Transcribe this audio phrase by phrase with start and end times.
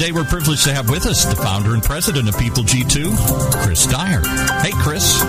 [0.00, 3.86] Today, we're privileged to have with us the founder and president of People G2, Chris
[3.86, 4.22] Dyer.
[4.62, 5.22] Hey, Chris.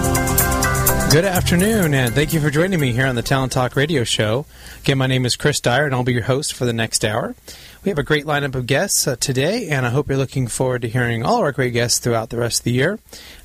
[1.12, 4.45] Good afternoon, and thank you for joining me here on the Talent Talk radio show.
[4.79, 7.35] Again, my name is Chris Dyer, and I'll be your host for the next hour.
[7.84, 10.84] We have a great lineup of guests uh, today, and I hope you're looking forward
[10.84, 12.98] to hearing all our great guests throughout the rest of the year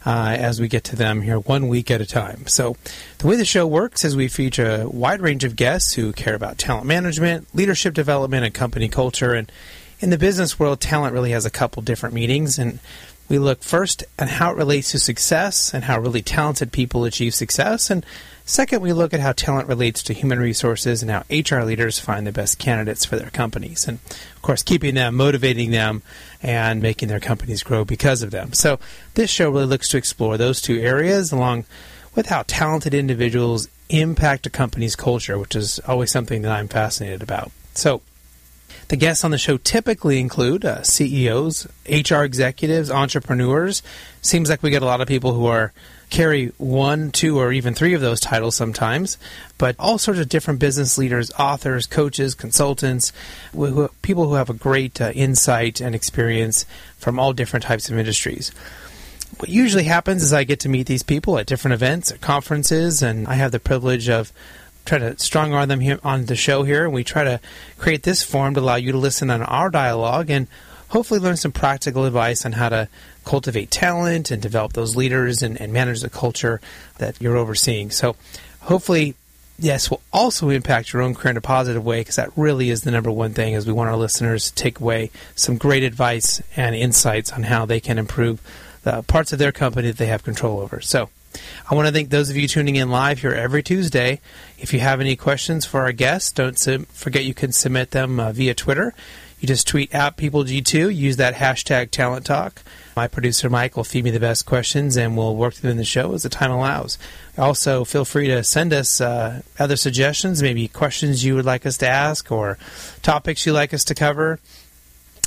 [0.04, 2.46] uh, as we get to them here one week at a time.
[2.46, 2.76] So,
[3.18, 6.36] the way the show works is we feature a wide range of guests who care
[6.36, 9.32] about talent management, leadership development, and company culture.
[9.32, 9.50] And
[10.00, 12.78] in the business world, talent really has a couple different meanings, and
[13.28, 17.34] we look first at how it relates to success and how really talented people achieve
[17.34, 17.90] success.
[17.90, 18.06] And
[18.44, 22.26] second, we look at how talent relates to human resources and how HR leaders find
[22.26, 23.88] the best candidates for their companies.
[23.88, 26.02] And of course, keeping them, motivating them,
[26.42, 28.52] and making their companies grow because of them.
[28.52, 28.78] So
[29.14, 31.64] this show really looks to explore those two areas along
[32.14, 37.22] with how talented individuals impact a company's culture, which is always something that I'm fascinated
[37.22, 37.50] about.
[37.74, 38.02] So,
[38.88, 43.82] the guests on the show typically include uh, CEOs, HR executives, entrepreneurs.
[44.22, 45.72] Seems like we get a lot of people who are
[46.08, 49.18] carry one, two, or even three of those titles sometimes,
[49.58, 53.12] but all sorts of different business leaders, authors, coaches, consultants,
[53.52, 56.64] who, people who have a great uh, insight and experience
[56.96, 58.52] from all different types of industries.
[59.38, 63.02] What usually happens is I get to meet these people at different events, at conferences,
[63.02, 64.32] and I have the privilege of
[64.86, 67.40] try to strong arm them here on the show here, and we try to
[67.78, 70.46] create this forum to allow you to listen on our dialogue and
[70.88, 72.88] hopefully learn some practical advice on how to
[73.24, 76.60] cultivate talent and develop those leaders and, and manage the culture
[76.98, 77.90] that you're overseeing.
[77.90, 78.16] So
[78.60, 79.16] hopefully
[79.58, 82.82] yes, will also impact your own career in a positive way because that really is
[82.82, 86.42] the number one thing is we want our listeners to take away some great advice
[86.56, 88.40] and insights on how they can improve
[88.82, 90.80] the parts of their company that they have control over.
[90.80, 91.08] So
[91.70, 94.20] I want to thank those of you tuning in live here every Tuesday.
[94.58, 96.58] If you have any questions for our guests, don't
[96.88, 98.94] forget you can submit them uh, via Twitter.
[99.40, 102.62] You just tweet at PeopleG2, use that hashtag Talent Talk.
[102.96, 105.84] My producer Mike will feed me the best questions and we'll work them in the
[105.84, 106.96] show as the time allows.
[107.36, 111.76] Also, feel free to send us uh, other suggestions, maybe questions you would like us
[111.78, 112.56] to ask or
[113.02, 114.40] topics you'd like us to cover.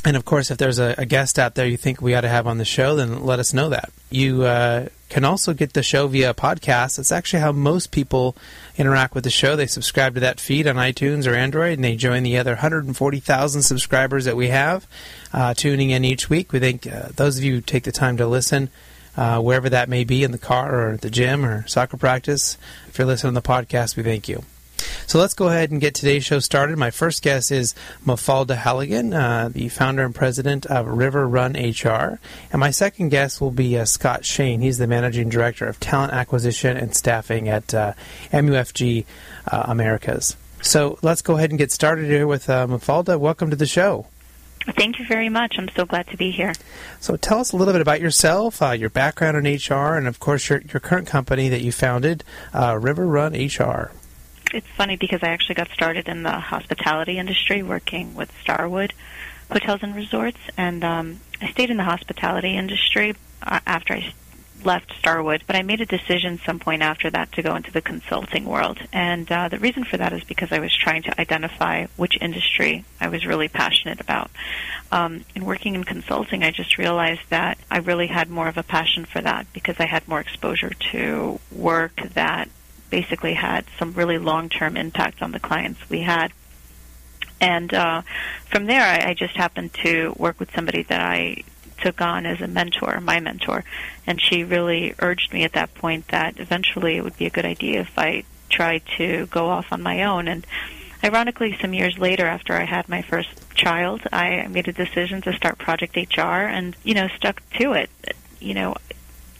[0.06, 2.30] And of course, if there's a, a, guest out there you think we ought to
[2.30, 3.92] have on the show, then let us know that.
[4.10, 6.96] You uh, can also get the show via podcast.
[6.96, 8.36] That's actually how most people
[8.78, 9.58] interact with the show.
[9.58, 13.62] They subscribe to that feed on iTunes or Android, and they join the other 140,000
[13.62, 14.88] subscribers that we have
[15.34, 16.54] uh, tuning in each week.
[16.54, 18.70] We think uh, those of you who take the time to listen,
[19.18, 22.58] uh, wherever that may be in the car or the gym or soccer practice,
[22.88, 24.44] if you're listening to the podcast, we thank you.
[25.08, 26.78] So let's go ahead and get today's show started.
[26.78, 27.74] My first guest is
[28.06, 32.20] Mafalda Halligan, uh, the founder and president of River Run HR.
[32.52, 34.62] And my second guest will be uh, Scott Shane.
[34.62, 37.94] He's the managing director of talent acquisition and staffing at uh,
[38.32, 39.06] MUFG
[39.52, 40.36] uh, Americas.
[40.62, 43.20] So let's go ahead and get started here with uh, Mafalda.
[43.20, 44.08] Welcome to the show.
[44.76, 45.56] Thank you very much.
[45.58, 46.54] I'm so glad to be here.
[47.00, 50.20] So, tell us a little bit about yourself, uh, your background in HR, and of
[50.20, 52.24] course, your, your current company that you founded,
[52.54, 53.92] uh, River Run HR
[54.54, 58.94] it's funny because I actually got started in the hospitality industry, working with Starwood
[59.52, 64.14] Hotels and Resorts, and um, I stayed in the hospitality industry uh, after I
[64.64, 67.82] left Starwood, but I made a decision some point after that to go into the
[67.82, 68.78] consulting world.
[68.92, 72.84] And uh, the reason for that is because I was trying to identify which industry
[73.00, 74.30] I was really passionate about.
[74.92, 78.64] Um, in working in consulting, I just realized that I really had more of a
[78.64, 82.50] passion for that because I had more exposure to work that
[82.90, 86.32] basically had some really long-term impact on the clients we had.
[87.42, 88.02] And uh,
[88.50, 91.44] from there, I, I just happened to work with somebody that I
[91.80, 93.64] took on as a mentor, my mentor,
[94.06, 97.46] and she really urged me at that point that eventually it would be a good
[97.46, 100.28] idea if I tried to go off on my own.
[100.28, 100.46] And
[101.04, 105.34] ironically, some years later, after I had my first child, I made a decision to
[105.34, 107.90] start Project HR, and you know, stuck to it.
[108.40, 108.76] You know,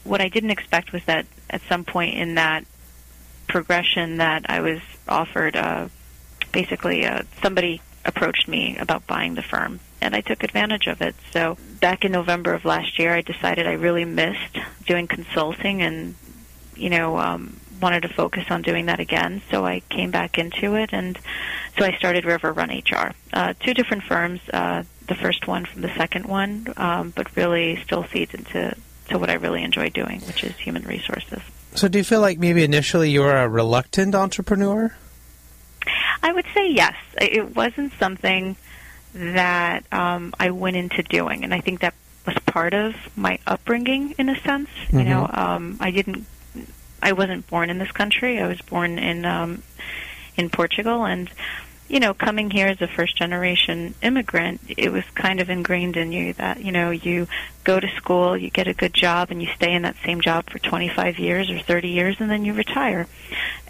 [0.04, 2.64] what I didn't expect was that at some point in that
[3.50, 5.56] progression that I was offered.
[5.56, 5.88] Uh,
[6.52, 11.14] basically, uh, somebody approached me about buying the firm, and I took advantage of it.
[11.32, 16.14] So back in November of last year, I decided I really missed doing consulting, and
[16.76, 17.18] you know.
[17.18, 21.18] Um, wanted to focus on doing that again, so I came back into it, and
[21.78, 23.12] so I started River Run HR.
[23.32, 27.82] Uh, two different firms, uh, the first one from the second one, um, but really
[27.82, 28.76] still feeds into
[29.08, 31.40] to what I really enjoy doing, which is human resources.
[31.74, 34.94] So, do you feel like maybe initially you were a reluctant entrepreneur?
[36.22, 36.96] I would say yes.
[37.20, 38.56] It wasn't something
[39.14, 41.94] that um, I went into doing, and I think that
[42.26, 44.68] was part of my upbringing in a sense.
[44.68, 44.98] Mm-hmm.
[44.98, 46.26] You know, um, I didn't,
[47.02, 48.40] I wasn't born in this country.
[48.40, 49.62] I was born in um,
[50.36, 51.30] in Portugal, and
[51.90, 56.12] you know, coming here as a first generation immigrant, it was kind of ingrained in
[56.12, 57.26] you that, you know, you
[57.64, 60.48] go to school, you get a good job, and you stay in that same job
[60.48, 63.08] for 25 years or 30 years, and then you retire.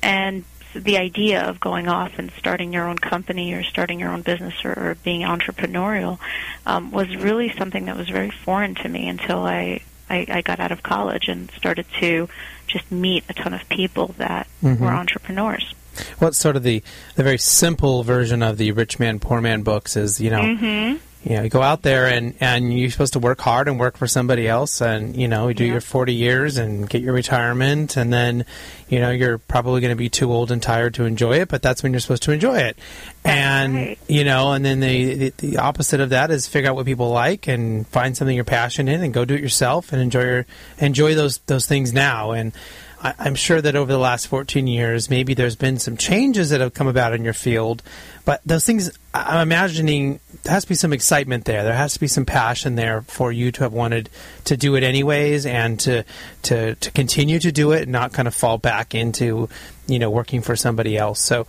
[0.02, 0.44] And
[0.75, 4.55] the idea of going off and starting your own company or starting your own business
[4.67, 6.19] or, or being entrepreneurial
[6.67, 9.81] um, was really something that was very foreign to me until I,
[10.11, 12.28] I, I got out of college and started to
[12.67, 14.84] just meet a ton of people that mm-hmm.
[14.84, 15.75] were entrepreneurs.
[16.19, 16.82] What's sort of the,
[17.14, 20.97] the very simple version of the rich man poor man books is you know mm-hmm
[21.23, 23.99] you know, you go out there and, and you're supposed to work hard and work
[23.99, 25.73] for somebody else and, you know, you do yeah.
[25.73, 28.47] your 40 years and get your retirement and then,
[28.88, 31.61] you know, you're probably going to be too old and tired to enjoy it, but
[31.61, 32.79] that's when you're supposed to enjoy it.
[33.23, 33.99] That's and, right.
[34.08, 37.11] you know, and then the, the, the, opposite of that is figure out what people
[37.11, 40.46] like and find something you're passionate in and go do it yourself and enjoy your,
[40.79, 42.31] enjoy those, those things now.
[42.31, 42.55] And,
[43.02, 46.61] I, I'm sure that over the last 14 years, maybe there's been some changes that
[46.61, 47.82] have come about in your field,
[48.25, 51.64] but those things, I'm imagining there has to be some excitement there.
[51.64, 54.11] There has to be some passion there for you to have wanted
[54.44, 56.05] to do it anyways, and to
[56.43, 59.49] to to continue to do it, and not kind of fall back into
[59.87, 61.20] you know working for somebody else.
[61.20, 61.46] So,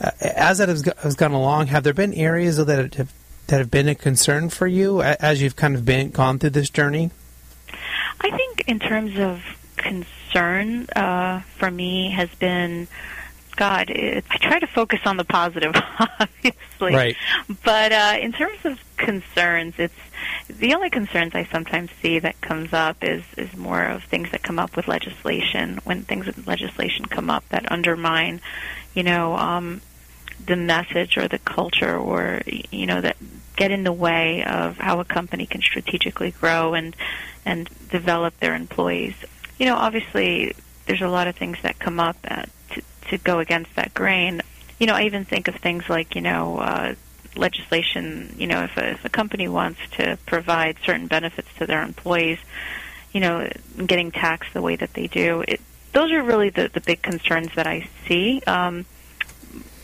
[0.00, 3.12] uh, as that has, has gone along, have there been areas that have
[3.46, 6.70] that have been a concern for you as you've kind of been gone through this
[6.70, 7.10] journey?
[8.20, 9.42] I think in terms of
[9.76, 12.88] concern uh, for me has been
[13.56, 15.74] God, it, I try to focus on the positive,
[16.20, 16.94] obviously.
[16.94, 17.16] Right.
[17.62, 19.94] But uh, in terms of concerns, it's
[20.48, 24.42] the only concerns I sometimes see that comes up is is more of things that
[24.42, 25.78] come up with legislation.
[25.84, 28.40] When things with legislation come up that undermine,
[28.94, 29.80] you know, um,
[30.44, 33.16] the message or the culture, or you know, that
[33.56, 36.96] get in the way of how a company can strategically grow and
[37.46, 39.14] and develop their employees
[39.58, 40.54] you know, obviously
[40.86, 44.40] there's a lot of things that come up uh, to, to go against that grain.
[44.78, 46.94] You know, I even think of things like, you know, uh,
[47.36, 51.82] legislation, you know, if a, if a company wants to provide certain benefits to their
[51.82, 52.38] employees,
[53.12, 53.48] you know,
[53.86, 55.60] getting taxed the way that they do, it,
[55.92, 58.42] those are really the, the big concerns that I see.
[58.46, 58.84] Um,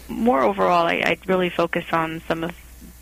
[0.08, 2.52] more overall, I, I really focus on some of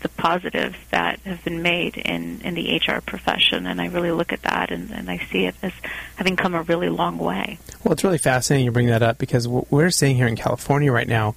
[0.01, 4.31] the positives that have been made in, in the HR profession, and I really look
[4.31, 5.73] at that and, and I see it as
[6.15, 7.59] having come a really long way.
[7.83, 10.91] Well, it's really fascinating you bring that up because what we're seeing here in California
[10.91, 11.35] right now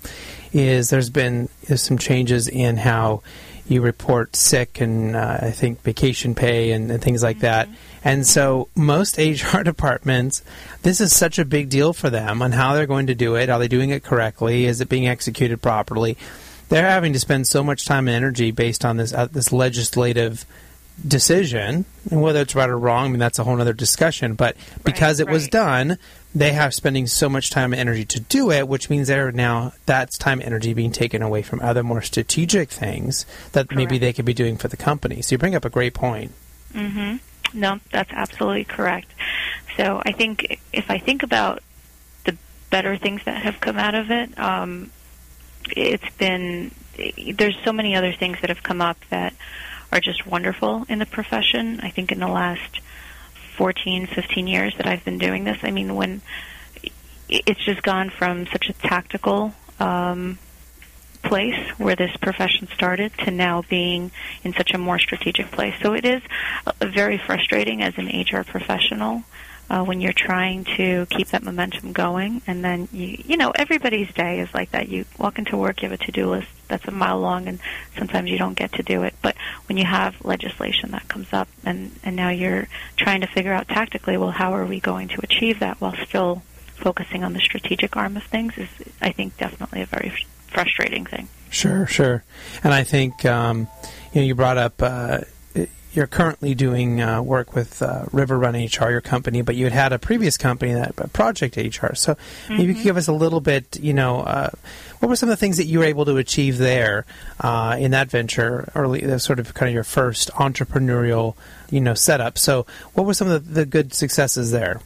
[0.53, 3.23] is there's been some changes in how
[3.69, 7.47] you report sick and uh, I think vacation pay and, and things like mm-hmm.
[7.47, 7.69] that.
[8.05, 10.43] And so most HR departments,
[10.83, 13.49] this is such a big deal for them on how they're going to do it.
[13.49, 14.67] Are they doing it correctly?
[14.67, 16.17] Is it being executed properly?
[16.73, 20.47] They're having to spend so much time and energy based on this uh, this legislative
[21.07, 24.35] decision, and whether it's right or wrong, I mean that's a whole other discussion.
[24.35, 25.99] But because right, it was done,
[26.35, 29.73] they have spending so much time and energy to do it, which means they're now
[29.85, 33.77] that's time and energy being taken away from other more strategic things that correct.
[33.77, 35.21] maybe they could be doing for the company.
[35.23, 36.33] So you bring up a great point.
[36.73, 37.17] Mm-hmm.
[37.59, 39.09] No, that's absolutely correct.
[39.77, 41.63] So I think if I think about
[42.25, 42.37] the
[42.71, 44.91] better things that have come out of it, um,
[45.71, 46.73] it's been
[47.35, 49.35] there's so many other things that have come up that
[49.91, 51.81] are just wonderful in the profession.
[51.81, 52.81] I think in the last
[53.57, 56.23] 14, 15 years that I've been doing this, I mean, when
[57.29, 60.39] it's just gone from such a tactical um,
[61.23, 64.11] place where this profession started to now being
[64.45, 65.75] in such a more strategic place.
[65.83, 66.23] So it is
[66.81, 69.23] very frustrating as an HR professional
[69.73, 72.43] uh, when you're trying to keep that momentum going.
[72.47, 74.91] And then you, you know, everybody's day is like that.
[74.91, 77.59] You walk into work, you have a to-do list that's a mile long, and
[77.97, 79.15] sometimes you don't get to do it.
[79.23, 79.35] But
[79.67, 83.67] when you have legislation that comes up, and and now you're trying to figure out
[83.67, 86.43] tactically, well, how are we going to achieve that while still
[86.77, 88.59] focusing on the strategic arm of things?
[88.59, 88.69] Is
[89.01, 90.13] I think definitely a very
[90.49, 91.29] frustrating thing.
[91.49, 92.25] Sure, sure,
[92.63, 93.69] and I think um,
[94.13, 94.83] you know you brought up.
[94.83, 95.21] Uh,
[95.93, 99.73] you're currently doing uh, work with uh, River Run HR, your company, but you had
[99.73, 101.95] had a previous company that uh, Project HR.
[101.95, 102.57] So mm-hmm.
[102.57, 102.85] maybe you could mm-hmm.
[102.85, 104.51] give us a little bit, you know, uh,
[105.01, 107.05] what were some of the things that you were able to achieve there
[107.41, 111.35] uh, in that venture, early, uh, sort of kind of your first entrepreneurial,
[111.71, 112.39] you know, setup.
[112.39, 114.81] So what were some of the, the good successes there?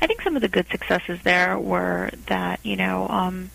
[0.00, 3.50] I think some of the good successes there were that, you know, um,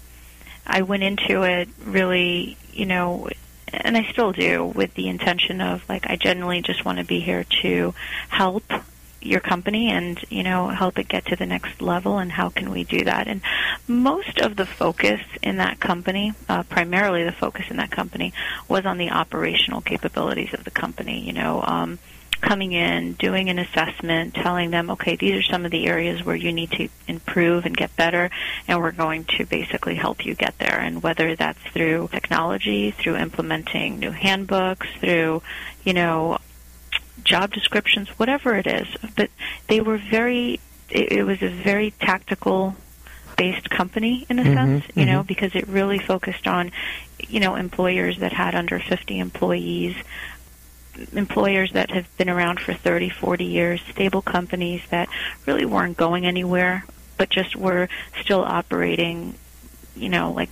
[0.67, 3.29] I went into it really, you know,
[3.73, 7.19] and I still do with the intention of like I generally just want to be
[7.19, 7.93] here to
[8.29, 8.63] help
[9.23, 12.71] your company and you know help it get to the next level and how can
[12.71, 13.27] we do that?
[13.27, 13.41] And
[13.87, 18.33] most of the focus in that company uh, primarily the focus in that company
[18.67, 21.99] was on the operational capabilities of the company you know um,
[22.41, 26.35] coming in, doing an assessment, telling them, okay, these are some of the areas where
[26.35, 28.29] you need to improve and get better,
[28.67, 30.79] and we're going to basically help you get there.
[30.79, 35.41] And whether that's through technology, through implementing new handbooks, through,
[35.83, 36.39] you know,
[37.23, 38.87] job descriptions, whatever it is.
[39.15, 39.29] But
[39.67, 42.75] they were very, it, it was a very tactical
[43.37, 45.11] based company in a mm-hmm, sense, you mm-hmm.
[45.11, 46.71] know, because it really focused on,
[47.19, 49.95] you know, employers that had under 50 employees,
[51.13, 55.09] employers that have been around for 30, 40 years, stable companies that
[55.45, 56.85] really weren't going anywhere,
[57.17, 57.89] but just were
[58.21, 59.35] still operating,
[59.95, 60.49] you know, like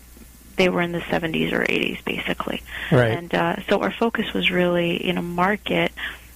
[0.56, 2.62] they were in the 70s or 80s, basically.
[2.92, 3.12] Right.
[3.12, 5.92] And uh, so our focus was really in a market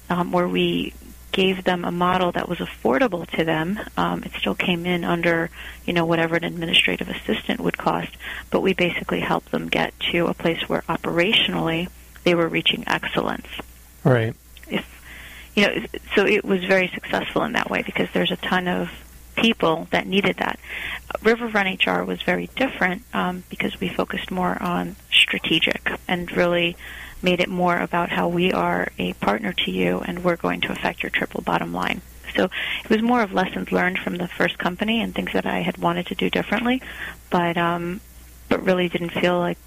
[0.10, 0.94] um, where we
[1.34, 3.80] gave them a model that was affordable to them.
[3.98, 5.50] Um, it still came in under,
[5.86, 8.16] you know, whatever an administrative assistant would cost,
[8.50, 11.90] but we basically helped them get to a place where operationally
[12.24, 13.48] they were reaching excellence.
[14.04, 14.36] Right.
[14.68, 14.86] If
[15.56, 18.90] you know, so it was very successful in that way because there's a ton of
[19.36, 20.60] people that needed that.
[21.22, 26.76] River Run HR was very different um, because we focused more on strategic and really
[27.22, 30.72] made it more about how we are a partner to you and we're going to
[30.72, 32.02] affect your triple bottom line.
[32.36, 32.50] So
[32.84, 35.78] it was more of lessons learned from the first company and things that I had
[35.78, 36.82] wanted to do differently,
[37.30, 38.02] but um,
[38.50, 39.58] but really didn't feel like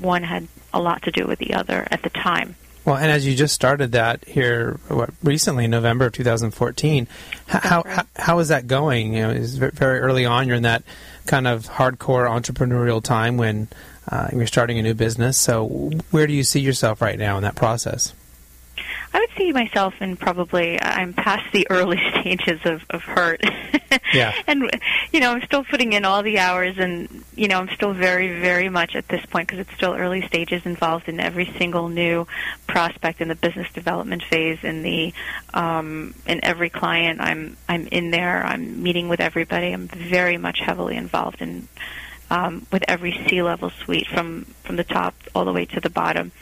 [0.00, 2.56] one had a lot to do with the other at the time.
[2.88, 7.06] Well, and as you just started that here what, recently, November of 2014,
[7.46, 9.12] how, how, how is that going?
[9.12, 10.46] You know, it's very early on.
[10.46, 10.84] You're in that
[11.26, 13.68] kind of hardcore entrepreneurial time when
[14.10, 15.36] uh, you're starting a new business.
[15.36, 15.66] So,
[16.12, 18.14] where do you see yourself right now in that process?
[19.12, 23.42] I would see myself in probably I'm past the early stages of, of hurt.
[24.12, 24.34] yeah.
[24.46, 24.70] And
[25.12, 28.40] you know, I'm still putting in all the hours and you know, I'm still very
[28.40, 32.26] very much at this point because it's still early stages involved in every single new
[32.66, 35.12] prospect in the business development phase in the
[35.54, 38.44] um in every client I'm I'm in there.
[38.44, 39.72] I'm meeting with everybody.
[39.72, 41.68] I'm very much heavily involved in
[42.30, 46.32] um, with every C-level suite from from the top all the way to the bottom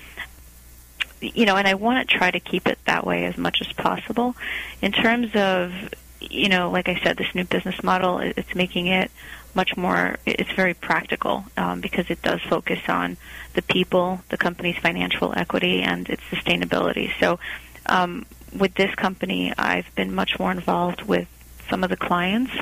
[1.20, 3.72] you know, and I want to try to keep it that way as much as
[3.72, 4.36] possible.
[4.82, 5.72] In terms of,
[6.20, 9.10] you know, like I said, this new business model, it's making it
[9.54, 13.16] much more, it's very practical um, because it does focus on
[13.54, 17.10] the people, the company's financial equity, and its sustainability.
[17.18, 17.38] So
[17.86, 21.28] um, with this company, I've been much more involved with
[21.70, 22.52] some of the clients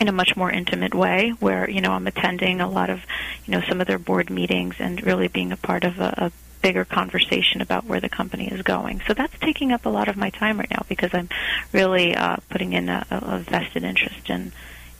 [0.00, 3.00] in a much more intimate way where you know I'm attending a lot of
[3.44, 6.32] you know some of their board meetings and really being a part of a, a
[6.62, 9.00] bigger conversation about where the company is going.
[9.06, 11.28] So that's taking up a lot of my time right now because I'm
[11.72, 14.52] really uh, putting in a, a vested interest in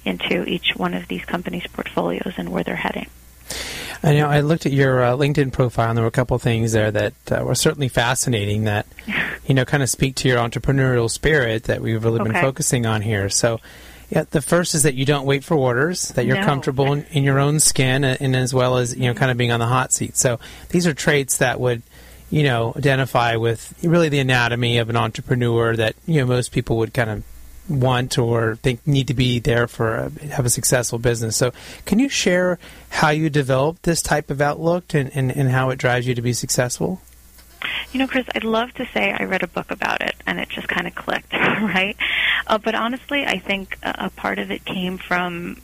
[0.04, 3.06] into each one of these companies' portfolios and where they're heading.
[4.02, 6.42] I know I looked at your uh, LinkedIn profile, and there were a couple of
[6.42, 8.64] things there that uh, were certainly fascinating.
[8.64, 8.86] That
[9.46, 12.32] you know, kind of speak to your entrepreneurial spirit that we've really okay.
[12.32, 13.28] been focusing on here.
[13.28, 13.60] So,
[14.10, 16.44] yeah, the first is that you don't wait for orders, that you're no.
[16.44, 19.36] comfortable in, in, your own skin, uh, and as well as you know, kind of
[19.36, 20.16] being on the hot seat.
[20.16, 20.40] So
[20.70, 21.82] these are traits that would,
[22.28, 26.78] you know, identify with really the anatomy of an entrepreneur that you know most people
[26.78, 27.24] would kind of
[27.68, 31.36] want or think need to be there for a, have a successful business.
[31.36, 31.52] So,
[31.86, 35.76] can you share how you developed this type of outlook and, and, and how it
[35.76, 37.00] drives you to be successful?
[37.92, 40.48] You know, Chris, I'd love to say I read a book about it and it
[40.48, 41.96] just kind of clicked, right?
[42.46, 45.60] Uh, but honestly, I think a, part of it came from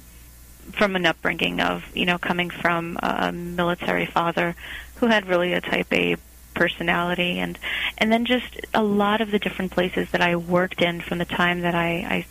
[0.73, 4.57] from an upbringing of you know coming from a military father
[4.97, 6.17] who had really a type A
[6.55, 7.59] personality and
[7.99, 11.25] and then just a lot of the different places that I worked in from the
[11.25, 12.27] time that I,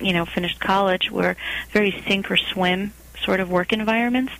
[0.00, 1.36] I you know finished college were
[1.70, 4.32] very sink or swim sort of work environments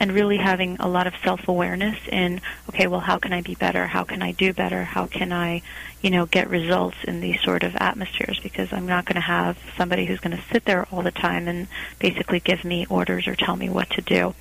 [0.00, 2.40] and really having a lot of self-awareness in
[2.70, 3.86] okay well how can i be better?
[3.86, 4.82] How can i do better?
[4.82, 5.62] How can i
[6.00, 8.40] you know get results in these sort of atmospheres?
[8.42, 11.46] Because i'm not going to have somebody who's going to sit there all the time
[11.46, 14.34] and basically give me orders or tell me what to do.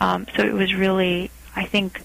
[0.00, 2.00] Um, so it was really i think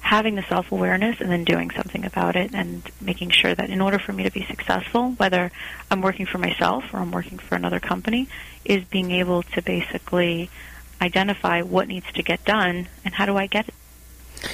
[0.00, 3.98] having the self-awareness and then doing something about it and making sure that in order
[3.98, 5.50] for me to be successful whether
[5.90, 8.28] i'm working for myself or i'm working for another company
[8.64, 10.50] is being able to basically
[11.04, 13.74] identify what needs to get done and how do I get it.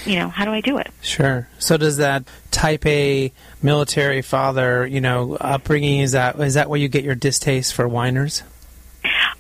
[0.07, 0.88] You know, how do I do it?
[1.02, 1.49] Sure.
[1.59, 6.78] So does that type A military father, you know, upbringing is that is that where
[6.78, 8.42] you get your distaste for whiners?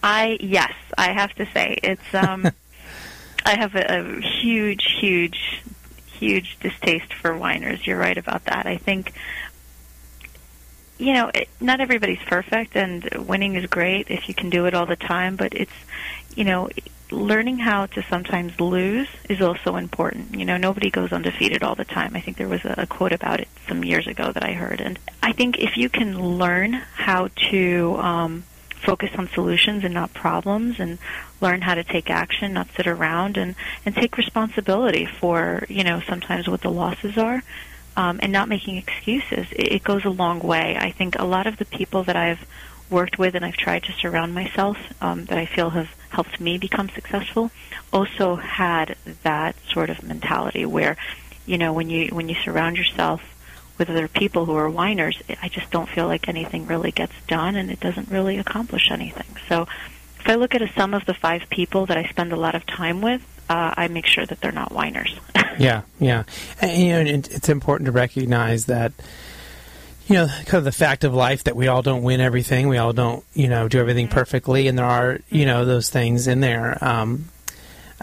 [0.02, 2.50] I yes, I have to say it's um
[3.44, 5.62] I have a, a huge huge
[6.06, 7.86] huge distaste for whiners.
[7.86, 8.66] You're right about that.
[8.66, 9.12] I think
[11.00, 14.74] you know, it, not everybody's perfect, and winning is great if you can do it
[14.74, 15.34] all the time.
[15.36, 15.72] But it's,
[16.36, 16.68] you know,
[17.12, 20.34] learning how to sometimes lose is also important.
[20.34, 22.16] You know, nobody goes undefeated all the time.
[22.16, 24.80] I think there was a, a quote about it some years ago that I heard,
[24.80, 30.14] and I think if you can learn how to um, focus on solutions and not
[30.14, 30.98] problems, and
[31.40, 36.00] learn how to take action, not sit around, and and take responsibility for you know
[36.00, 37.42] sometimes what the losses are.
[37.96, 40.76] Um, and not making excuses, it, it goes a long way.
[40.78, 42.46] I think a lot of the people that I've
[42.90, 46.58] worked with and I've tried to surround myself um, that I feel have helped me
[46.58, 47.50] become successful
[47.92, 50.96] also had that sort of mentality where
[51.46, 53.22] you know when you when you surround yourself
[53.78, 57.56] with other people who are whiners I just don't feel like anything really gets done
[57.56, 59.36] and it doesn't really accomplish anything.
[59.48, 59.66] So
[60.18, 62.54] if I look at a sum of the five people that I spend a lot
[62.54, 65.18] of time with uh, I make sure that they're not whiners.
[65.58, 66.22] Yeah yeah.
[66.62, 68.92] And, you know it's important to recognize that
[70.10, 72.66] you know, kind of the fact of life that we all don't win everything.
[72.66, 76.26] We all don't, you know, do everything perfectly, and there are, you know, those things
[76.26, 76.76] in there.
[76.84, 77.26] Um,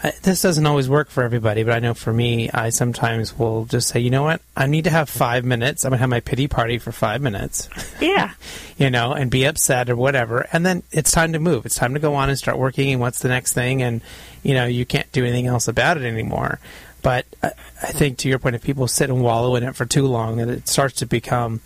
[0.02, 3.66] I, this doesn't always work for everybody, but I know for me, I sometimes will
[3.66, 5.84] just say, you know what, I need to have five minutes.
[5.84, 7.68] I'm gonna have my pity party for five minutes.
[8.00, 8.32] Yeah.
[8.78, 11.66] you know, and be upset or whatever, and then it's time to move.
[11.66, 12.94] It's time to go on and start working.
[12.94, 13.82] And what's the next thing?
[13.82, 14.00] And
[14.44, 16.60] you know, you can't do anything else about it anymore.
[17.02, 17.52] But I,
[17.84, 20.38] I think, to your point, if people sit and wallow in it for too long,
[20.38, 21.60] then it starts to become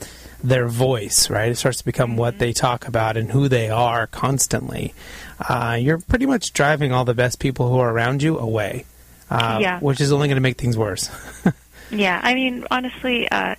[0.44, 1.52] their voice, right?
[1.52, 2.20] It starts to become mm-hmm.
[2.20, 4.94] what they talk about and who they are constantly.
[5.40, 8.86] Uh, you're pretty much driving all the best people who are around you away,
[9.30, 9.80] uh, yeah.
[9.80, 11.10] which is only going to make things worse.
[11.92, 13.56] yeah, I mean, honestly, uh,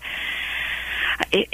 [1.30, 1.48] it,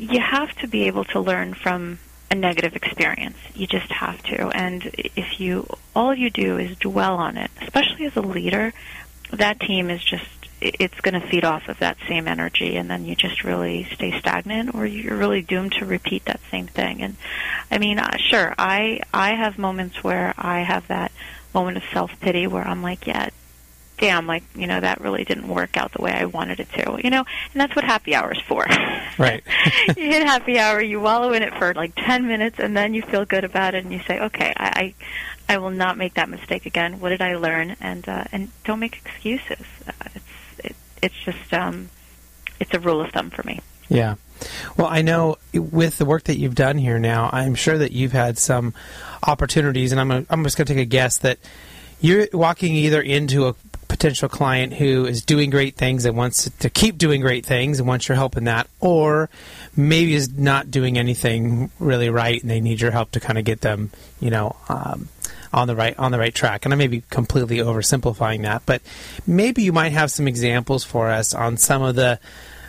[0.00, 1.98] you have to be able to learn from
[2.30, 3.36] a negative experience.
[3.54, 4.48] You just have to.
[4.48, 8.72] And if you all you do is dwell on it, especially as a leader,
[9.32, 13.04] that team is just it's going to feed off of that same energy and then
[13.04, 17.16] you just really stay stagnant or you're really doomed to repeat that same thing and
[17.70, 21.10] i mean uh, sure i i have moments where i have that
[21.54, 23.30] moment of self pity where i'm like yeah
[23.96, 26.98] damn like you know that really didn't work out the way i wanted it to
[27.02, 28.66] you know and that's what happy hour is for
[29.18, 29.42] right
[29.88, 33.02] you hit happy hour you wallow in it for like 10 minutes and then you
[33.02, 34.94] feel good about it and you say okay i, I
[35.50, 37.00] I will not make that mistake again.
[37.00, 37.74] What did I learn?
[37.80, 39.66] And uh, and don't make excuses.
[39.84, 40.24] Uh, it's
[41.02, 41.90] it's just um,
[42.58, 43.60] it's a rule of thumb for me.
[43.88, 44.16] Yeah.
[44.76, 48.12] Well, I know with the work that you've done here now, I'm sure that you've
[48.12, 48.72] had some
[49.22, 51.38] opportunities, and I'm a, I'm just going to take a guess that
[52.00, 53.54] you're walking either into a
[53.88, 57.88] potential client who is doing great things and wants to keep doing great things and
[57.88, 59.28] wants your help in that, or
[59.76, 63.44] maybe is not doing anything really right and they need your help to kind of
[63.44, 65.08] get them, you know, um,
[65.52, 66.64] on the right on the right track.
[66.64, 68.82] And I may be completely oversimplifying that, but
[69.26, 72.18] maybe you might have some examples for us on some of the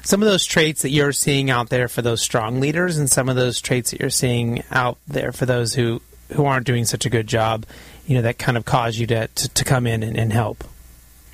[0.03, 3.29] some of those traits that you're seeing out there for those strong leaders and some
[3.29, 6.01] of those traits that you're seeing out there for those who,
[6.33, 7.65] who aren't doing such a good job,
[8.07, 10.63] you know, that kind of cause you to, to, to come in and, and, help.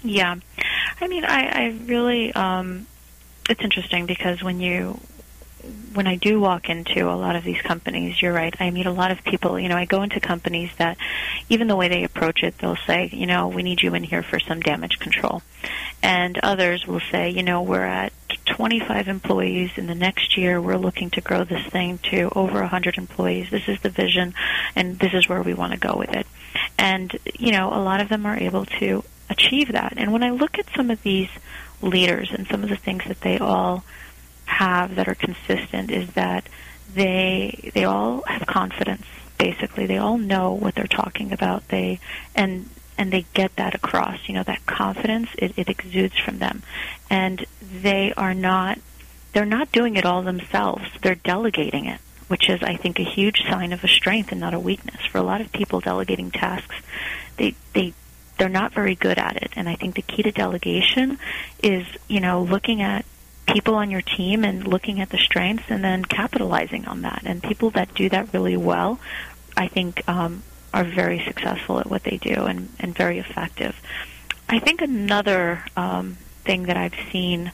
[0.04, 0.36] Yeah.
[1.00, 2.88] I mean, I, I really, um,
[3.50, 5.00] it's interesting because when you
[5.94, 8.56] when I do walk into a lot of these companies, you're right.
[8.60, 9.60] I meet a lot of people.
[9.60, 10.98] You know, I go into companies that,
[11.50, 14.24] even the way they approach it, they'll say, you know, we need you in here
[14.24, 15.42] for some damage control,
[16.04, 18.14] and others will say, you know, we're at
[18.46, 19.72] 25 employees.
[19.76, 23.50] In the next year, we're looking to grow this thing to over 100 employees.
[23.50, 24.34] This is the vision,
[24.76, 26.28] and this is where we want to go with it.
[26.78, 29.94] And you know, a lot of them are able to achieve that.
[29.98, 31.30] And when I look at some of these
[31.82, 33.84] leaders and some of the things that they all
[34.58, 36.48] have that are consistent is that
[36.94, 39.06] they they all have confidence
[39.38, 39.86] basically.
[39.86, 41.68] They all know what they're talking about.
[41.68, 42.00] They
[42.36, 46.64] and and they get that across you know that confidence it, it exudes from them.
[47.10, 48.80] And they are not
[49.34, 50.86] they're not doing it all themselves.
[51.02, 54.54] They're delegating it which is i think a huge sign of a strength and not
[54.54, 55.06] a weakness.
[55.12, 56.76] For a lot of people delegating tasks
[57.38, 57.94] they they
[58.38, 59.52] they're not very good at it.
[59.56, 61.20] And i think the key to delegation
[61.62, 63.06] is you know looking at
[63.48, 67.24] people on your team and looking at the strengths and then capitalizing on that.
[67.26, 69.00] And people that do that really well,
[69.56, 73.76] I think, um, are very successful at what they do and, and very effective.
[74.50, 77.52] I think another um, thing that I've seen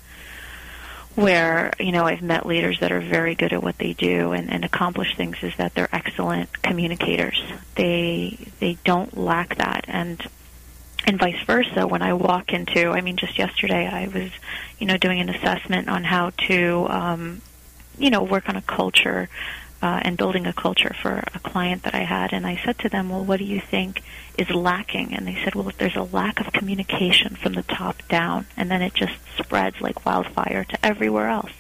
[1.16, 4.52] where you know I've met leaders that are very good at what they do and,
[4.52, 7.42] and accomplish things is that they're excellent communicators.
[7.76, 10.26] They they don't lack that and
[11.06, 14.32] and vice versa when I walk into I mean just yesterday I was
[14.80, 17.42] you know doing an assessment on how to um,
[17.98, 19.30] you know work on a culture
[19.82, 22.32] uh, and building a culture for a client that I had.
[22.32, 24.02] And I said to them well what do you think
[24.38, 25.14] is lacking?
[25.14, 28.82] And they said well there's a lack of communication from the top down and then
[28.82, 31.52] it just spreads like wildfire to everywhere else.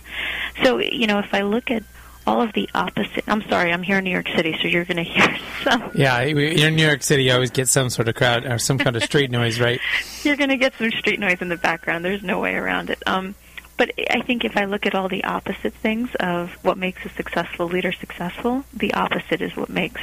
[0.64, 1.84] So you know if I look at
[2.26, 3.24] all of the opposite.
[3.28, 5.92] I'm sorry, I'm here in New York City, so you're going to hear some.
[5.94, 8.96] Yeah, in New York City, you always get some sort of crowd or some kind
[8.96, 9.80] of street noise, right?
[10.24, 12.06] You're going to get some street noise in the background.
[12.06, 13.02] There's no way around it.
[13.06, 13.36] Um,
[13.78, 17.10] but I think if I look at all the opposite things of what makes a
[17.10, 20.02] successful leader successful, the opposite is what makes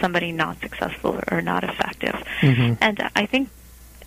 [0.00, 2.14] somebody not successful or not effective.
[2.40, 2.74] Mm-hmm.
[2.80, 3.50] And I think,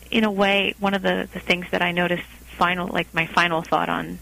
[0.09, 2.23] in a way, one of the, the things that I noticed,
[2.57, 4.17] final like my final thought on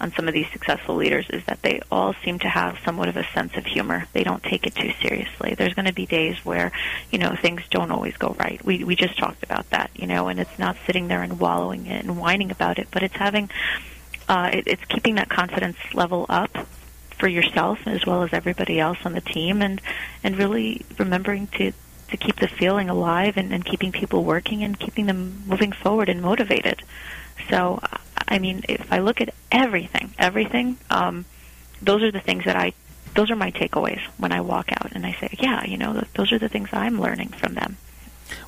[0.00, 3.16] on some of these successful leaders is that they all seem to have somewhat of
[3.16, 4.06] a sense of humor.
[4.12, 5.54] They don't take it too seriously.
[5.54, 6.72] There's going to be days where,
[7.10, 8.62] you know, things don't always go right.
[8.64, 11.86] We we just talked about that, you know, and it's not sitting there and wallowing
[11.86, 13.50] it and whining about it, but it's having
[14.28, 16.66] uh, it, it's keeping that confidence level up
[17.18, 19.80] for yourself as well as everybody else on the team, and
[20.22, 21.72] and really remembering to
[22.08, 26.08] to keep the feeling alive and, and keeping people working and keeping them moving forward
[26.08, 26.82] and motivated.
[27.48, 27.80] So,
[28.26, 31.24] I mean, if I look at everything, everything, um,
[31.82, 32.72] those are the things that I,
[33.14, 36.32] those are my takeaways when I walk out and I say, yeah, you know, those
[36.32, 37.76] are the things I'm learning from them.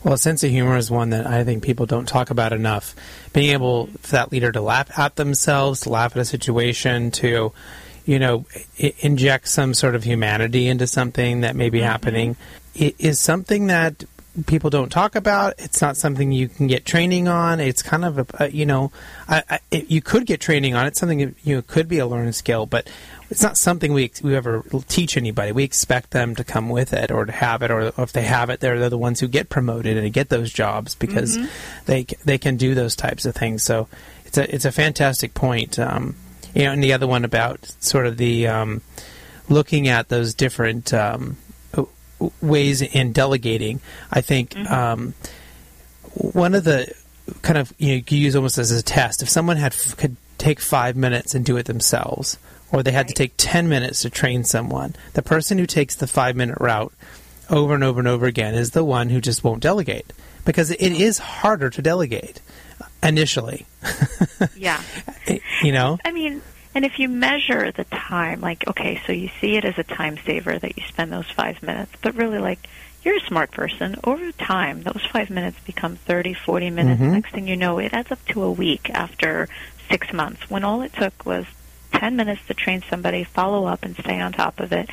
[0.02, 2.94] Well, a sense of humor is one that I think people don't talk about enough.
[3.32, 7.52] Being able for that leader to laugh at themselves, to laugh at a situation, to
[8.06, 8.46] you know,
[8.80, 11.88] I- inject some sort of humanity into something that may be mm-hmm.
[11.88, 12.36] happening
[12.74, 14.04] is something that
[14.44, 15.54] people don't talk about.
[15.58, 17.60] It's not something you can get training on.
[17.60, 18.92] It's kind of a, a you know,
[19.28, 20.86] I, I, it, you could get training on.
[20.86, 22.88] It's something you know, could be a learning skill, but
[23.30, 25.52] it's not something we we ever teach anybody.
[25.52, 28.50] We expect them to come with it or to have it, or if they have
[28.50, 31.46] it, they're, they're the ones who get promoted and get those jobs because mm-hmm.
[31.86, 33.62] they they can do those types of things.
[33.62, 33.88] So
[34.24, 35.78] it's a it's a fantastic point.
[35.78, 36.16] Um,
[36.54, 38.82] you know, and the other one about sort of the um,
[39.48, 40.92] looking at those different.
[40.92, 41.36] Um,
[42.40, 43.80] ways in delegating.
[44.10, 44.72] I think mm-hmm.
[44.72, 45.14] um,
[46.14, 46.92] one of the
[47.42, 49.22] kind of you know you use almost as a test.
[49.22, 52.38] If someone had could take five minutes and do it themselves,
[52.72, 53.08] or they had right.
[53.08, 56.92] to take ten minutes to train someone, the person who takes the five minute route
[57.50, 60.12] over and over and over again is the one who just won't delegate
[60.44, 62.40] because it is harder to delegate
[63.02, 63.66] initially.
[64.56, 64.82] yeah.
[65.62, 65.98] you know?
[66.04, 66.42] I mean,
[66.76, 70.18] and if you measure the time, like, okay, so you see it as a time
[70.26, 72.68] saver that you spend those five minutes, but really, like,
[73.02, 73.96] you're a smart person.
[74.04, 77.00] Over time, those five minutes become 30, 40 minutes.
[77.00, 77.12] Mm-hmm.
[77.12, 79.48] Next thing you know, it adds up to a week after
[79.88, 81.46] six months when all it took was
[81.92, 84.90] 10 minutes to train somebody, follow up, and stay on top of it.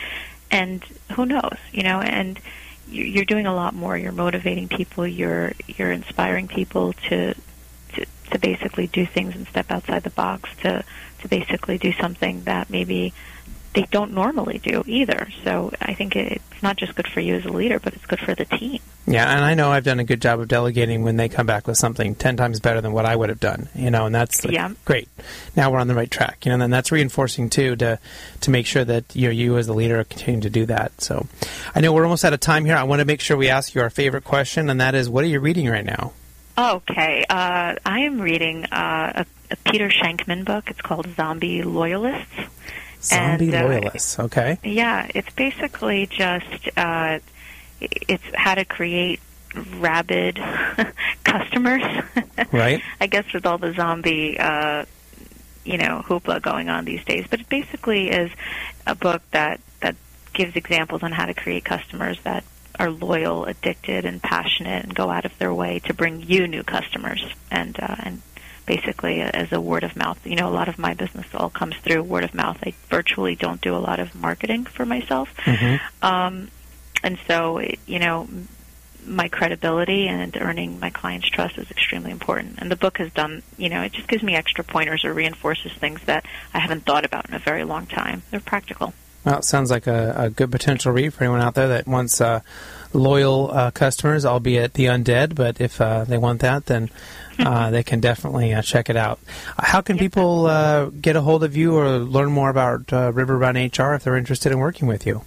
[0.50, 0.82] And
[1.18, 2.40] who knows, you know, and
[2.88, 3.98] you're doing a lot more.
[3.98, 5.06] You're motivating people.
[5.06, 7.34] You're you're inspiring people to
[7.96, 10.86] to, to basically do things and step outside the box to
[11.24, 13.14] to basically do something that maybe
[13.74, 15.30] they don't normally do either.
[15.44, 18.20] So I think it's not just good for you as a leader, but it's good
[18.20, 18.80] for the team.
[19.06, 21.68] Yeah, and I know I've done a good job of delegating when they come back
[21.68, 23.68] with something ten times better than what I would have done.
[23.76, 24.72] You know, and that's like, yeah.
[24.86, 25.10] great.
[25.56, 26.46] Now we're on the right track.
[26.46, 28.00] You know, and that's reinforcing too to
[28.42, 31.02] to make sure that you know, you as the leader are continuing to do that.
[31.02, 31.26] So
[31.76, 32.76] I know we're almost out of time here.
[32.76, 35.24] I want to make sure we ask you our favorite question, and that is, what
[35.24, 36.14] are you reading right now?
[36.56, 39.26] Okay, uh, I am reading uh, a,
[39.66, 40.70] Peter Shankman book.
[40.70, 42.32] It's called Zombie Loyalists.
[43.02, 44.20] Zombie and, uh, Loyalists.
[44.20, 44.58] Okay.
[44.64, 47.20] Yeah, it's basically just uh,
[47.82, 49.20] it's how to create
[49.78, 50.40] rabid
[51.24, 51.84] customers.
[52.52, 52.82] right.
[53.02, 54.86] I guess with all the zombie, uh,
[55.64, 58.32] you know, hoopla going on these days, but it basically is
[58.88, 59.96] a book that that
[60.34, 62.44] gives examples on how to create customers that
[62.80, 66.64] are loyal, addicted, and passionate, and go out of their way to bring you new
[66.64, 67.24] customers.
[67.52, 68.22] And uh, and
[68.66, 71.76] basically, as a word of mouth, you know, a lot of my business all comes
[71.78, 72.58] through word of mouth.
[72.64, 76.06] I virtually don't do a lot of marketing for myself, mm-hmm.
[76.06, 76.50] um,
[77.04, 78.28] and so you know.
[79.06, 82.60] My credibility and earning my clients' trust is extremely important.
[82.60, 85.74] And the book has done, you know, it just gives me extra pointers or reinforces
[85.74, 86.24] things that
[86.54, 88.24] I haven't thought about in a very long time.
[88.32, 88.94] They're practical.
[89.26, 92.22] Well, it sounds like a, a good potential read for anyone out there that wants
[92.22, 92.40] uh,
[92.94, 95.36] loyal uh, customers, albeit the undead.
[95.36, 96.90] But if uh, they want that, then
[97.40, 99.20] uh, they can definitely uh, check it out.
[99.58, 103.56] How can people uh, get a hold of you or learn more about River Run
[103.56, 105.24] HR if they're interested in working with you?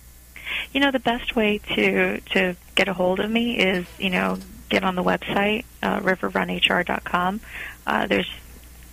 [0.73, 4.39] You know, the best way to to get a hold of me is you know
[4.69, 7.41] get on the website uh, riverrunhr.com.
[7.87, 8.31] Uh there's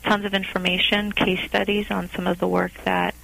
[0.04, 3.16] tons of information, case studies on some of the work that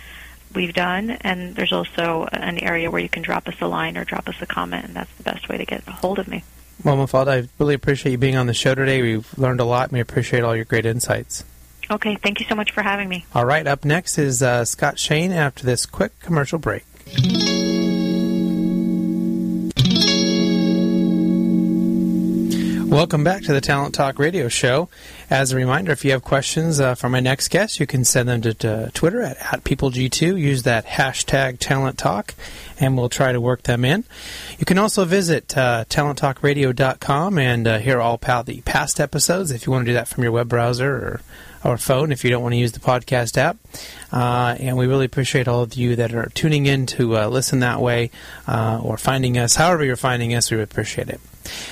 [0.54, 4.06] we've done, and there's also an area where you can drop us a line or
[4.06, 6.43] drop us a comment, and that's the best way to get a hold of me.
[6.83, 9.01] Well, Mafalda, I really appreciate you being on the show today.
[9.01, 11.43] We've learned a lot, and we appreciate all your great insights.
[11.91, 13.25] Okay, thank you so much for having me.
[13.33, 16.85] All right, up next is uh, Scott Shane after this quick commercial break.
[22.89, 24.89] Welcome back to the Talent Talk Radio Show.
[25.29, 28.27] As a reminder, if you have questions uh, for my next guest, you can send
[28.27, 30.39] them to, to Twitter at, at PeopleG2.
[30.39, 32.33] Use that hashtag Talent Talk,
[32.79, 34.05] and we'll try to work them in.
[34.57, 39.67] You can also visit uh, TalentTalkRadio.com and uh, hear all pa- the past episodes if
[39.67, 41.21] you want to do that from your web browser or
[41.61, 43.57] or phone if you don't want to use the podcast app.
[44.13, 47.59] Uh, and we really appreciate all of you that are tuning in to uh, listen
[47.59, 48.11] that way
[48.47, 49.55] uh, or finding us.
[49.55, 51.19] However, you're finding us, we appreciate it.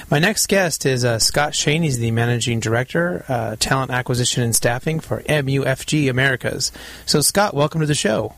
[0.10, 1.84] My next guest is uh, Scott Shane.
[1.84, 6.72] He's the managing director, uh, talent acquisition and staffing for MUFG Americas.
[7.06, 8.36] So, Scott, welcome to the show.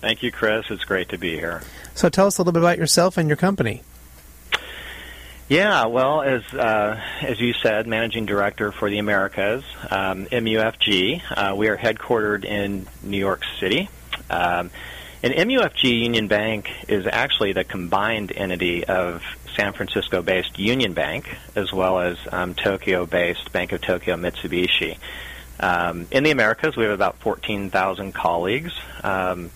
[0.00, 0.66] Thank you, Chris.
[0.70, 1.62] It's great to be here.
[1.94, 3.82] So, tell us a little bit about yourself and your company.
[5.48, 11.22] Yeah, well, as uh, as you said, managing director for the Americas, um, MUFG.
[11.30, 13.88] Uh, we are headquartered in New York City.
[14.28, 14.70] Um,
[15.22, 19.22] and MUFG Union Bank is actually the combined entity of
[19.58, 24.96] San Francisco based Union Bank as well as um, Tokyo based Bank of Tokyo Mitsubishi.
[25.58, 29.50] Um, in the Americas, we have about 14,000 colleagues um,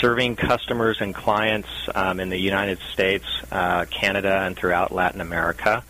[0.00, 5.82] serving customers and clients um, in the United States, uh, Canada, and throughout Latin America.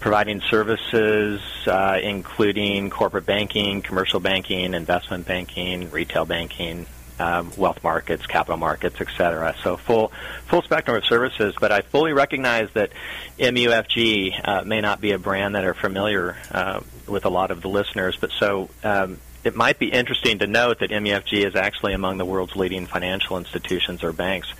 [0.00, 6.86] Providing services uh, including corporate banking, commercial banking, investment banking, retail banking,
[7.18, 9.54] um, wealth markets, capital markets, et cetera.
[9.62, 10.12] So full
[10.46, 11.54] full spectrum of services.
[11.60, 12.90] But I fully recognize that
[13.38, 17.62] MUFG uh, may not be a brand that are familiar uh, with a lot of
[17.62, 18.16] the listeners.
[18.20, 22.24] But so um, it might be interesting to note that MUFG is actually among the
[22.24, 24.52] world's leading financial institutions or banks,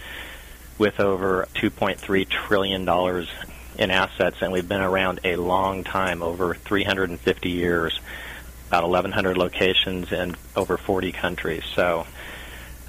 [0.79, 3.29] with over 2.3 trillion dollars
[3.79, 7.99] in assets, and we've been around a long time, over 350 years,
[8.67, 11.63] about 1,100 locations in over 40 countries.
[11.75, 12.07] So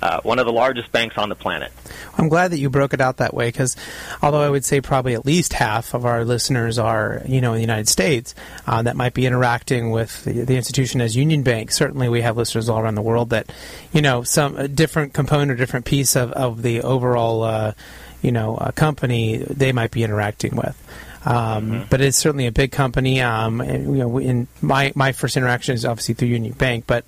[0.01, 1.71] uh, one of the largest banks on the planet.
[2.17, 3.75] I'm glad that you broke it out that way because,
[4.21, 7.55] although I would say probably at least half of our listeners are, you know, in
[7.55, 8.35] the United States
[8.67, 11.71] uh, that might be interacting with the, the, institution as Union Bank.
[11.71, 13.51] Certainly, we have listeners all around the world that,
[13.93, 17.73] you know, some different component or different piece of, of the overall, uh,
[18.21, 20.77] you know, uh, company they might be interacting with.
[21.25, 21.83] Um, mm-hmm.
[21.89, 23.21] But it's certainly a big company.
[23.21, 27.05] Um, and, you know, in my my first interaction is obviously through Union Bank, but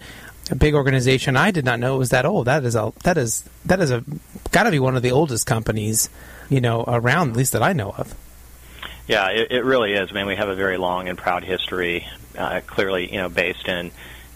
[0.49, 1.37] a big organization.
[1.37, 2.47] I did not know it was that old.
[2.47, 4.03] That is a that is that is a
[4.51, 6.09] got to be one of the oldest companies,
[6.49, 8.15] you know, around at least that I know of.
[9.07, 10.09] Yeah, it, it really is.
[10.09, 12.07] I mean, we have a very long and proud history.
[12.37, 13.91] Uh, clearly, you know, based in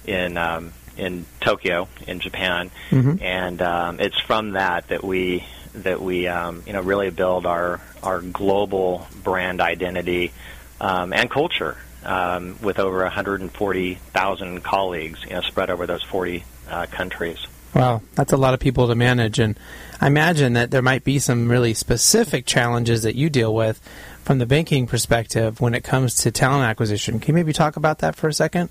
[0.06, 3.24] in um, in Tokyo, in Japan, mm-hmm.
[3.24, 7.82] and um, it's from that that we that we um, you know really build our
[8.04, 10.32] our global brand identity
[10.80, 16.86] um, and culture um, with over 140,000 colleagues, you know, spread over those 40 uh,
[16.88, 17.46] countries.
[17.74, 19.60] Wow, that's a lot of people to manage, and
[20.00, 23.82] I imagine that there might be some really specific challenges that you deal with
[24.24, 27.20] from the banking perspective when it comes to talent acquisition.
[27.20, 28.70] Can you maybe talk about that for a second?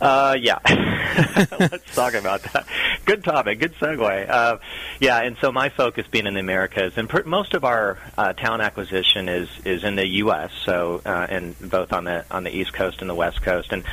[0.00, 0.58] Uh, yeah.
[1.58, 2.66] Let's talk about that.
[3.04, 3.60] Good topic.
[3.60, 4.28] Good segue.
[4.28, 4.58] Uh,
[5.00, 8.32] yeah, and so my focus being in the Americas, and per- most of our uh,
[8.34, 10.50] talent acquisition is is in the U.S.
[10.64, 13.84] So, uh, and both on the on the East Coast and the West Coast, and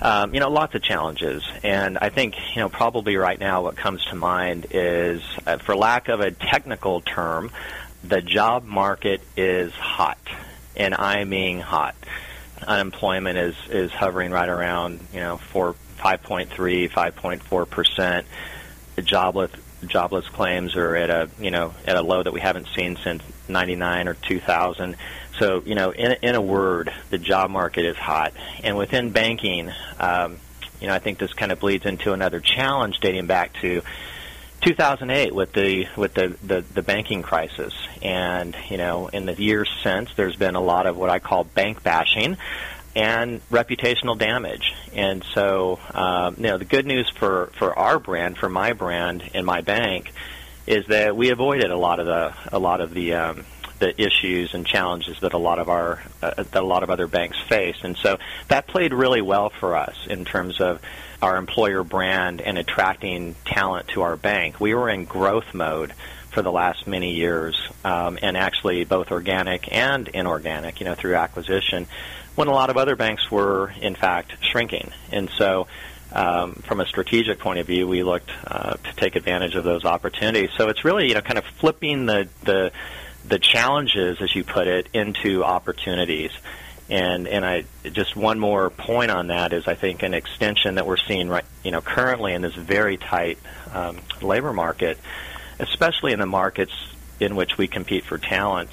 [0.00, 1.42] um, you know, lots of challenges.
[1.64, 5.74] And I think you know probably right now what comes to mind is, uh, for
[5.76, 7.50] lack of a technical term,
[8.04, 10.18] the job market is hot,
[10.76, 11.96] and I mean hot
[12.66, 17.66] unemployment is is hovering right around you know four five point three five point four
[17.66, 18.26] percent.
[18.96, 19.50] The jobless
[19.86, 23.22] jobless claims are at a you know at a low that we haven't seen since
[23.48, 24.96] '99 or 2000.
[25.38, 28.32] So you know, in in a word, the job market is hot,
[28.64, 30.38] and within banking, um,
[30.80, 33.82] you know, I think this kind of bleeds into another challenge dating back to
[34.60, 39.70] 2008 with the with the, the the banking crisis, and you know, in the years
[39.82, 42.36] since, there's been a lot of what I call bank bashing
[42.96, 44.74] and reputational damage.
[44.92, 49.22] And so, um, you know, the good news for for our brand, for my brand
[49.34, 50.12] and my bank,
[50.66, 53.44] is that we avoided a lot of the a lot of the um,
[53.78, 57.06] the issues and challenges that a lot of our uh, that a lot of other
[57.06, 58.18] banks face, and so
[58.48, 60.80] that played really well for us in terms of
[61.20, 64.60] our employer brand and attracting talent to our bank.
[64.60, 65.92] We were in growth mode
[66.30, 71.16] for the last many years, um, and actually both organic and inorganic, you know, through
[71.16, 71.86] acquisition,
[72.34, 75.66] when a lot of other banks were in fact shrinking, and so.
[76.10, 79.84] Um, from a strategic point of view, we looked uh, to take advantage of those
[79.84, 80.48] opportunities.
[80.56, 82.72] So it's really, you know, kind of flipping the the
[83.26, 86.30] the challenges, as you put it, into opportunities.
[86.90, 90.86] And and I just one more point on that is I think an extension that
[90.86, 93.38] we're seeing right you know currently in this very tight
[93.74, 94.98] um, labor market,
[95.58, 96.72] especially in the markets
[97.20, 98.70] in which we compete for talent.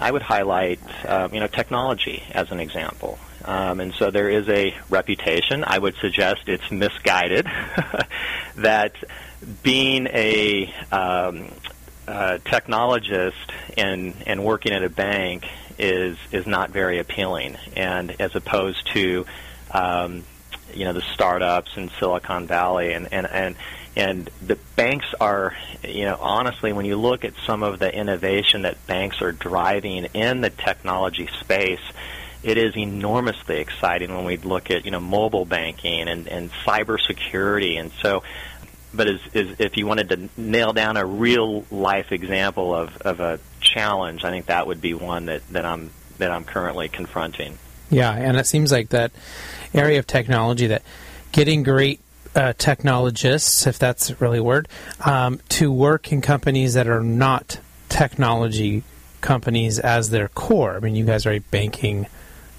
[0.00, 3.18] I would highlight, uh, you know, technology as an example.
[3.44, 5.64] Um, and so there is a reputation.
[5.64, 7.46] I would suggest it's misguided
[8.56, 8.94] that
[9.62, 11.48] being a um,
[12.06, 13.32] uh, technologist
[13.76, 15.44] and and working at a bank
[15.78, 19.26] is is not very appealing, and as opposed to
[19.70, 20.24] um,
[20.74, 23.56] you know the startups in Silicon Valley and and and
[23.96, 25.54] and the banks are
[25.86, 30.04] you know honestly when you look at some of the innovation that banks are driving
[30.14, 31.80] in the technology space
[32.42, 37.78] it is enormously exciting when we look at you know mobile banking and and cybersecurity.
[37.78, 38.22] And so
[38.94, 43.20] but as, as if you wanted to nail down a real life example of, of
[43.20, 43.40] a
[43.72, 47.58] challenge, I think that would be one that, that I'm that I'm currently confronting.
[47.90, 49.12] Yeah, and it seems like that
[49.74, 50.82] area of technology that
[51.32, 52.00] getting great
[52.34, 54.68] uh, technologists, if that's really a word,
[55.04, 57.58] um, to work in companies that are not
[57.88, 58.82] technology
[59.20, 60.76] companies as their core.
[60.76, 62.06] I mean, you guys are a banking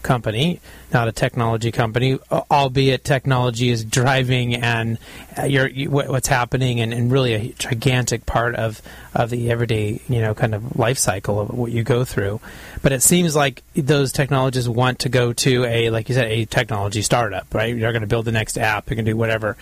[0.04, 0.60] company,
[0.92, 4.98] not a technology company, albeit technology is driving and
[5.38, 8.82] uh, you, what's happening and, and, really a gigantic part of,
[9.14, 12.40] of the everyday, you know, kind of life cycle of what you go through.
[12.82, 16.46] But it seems like those technologists want to go to a, like you said, a
[16.46, 17.76] technology startup, right?
[17.76, 19.58] You're going to build the next app, you're going to do whatever.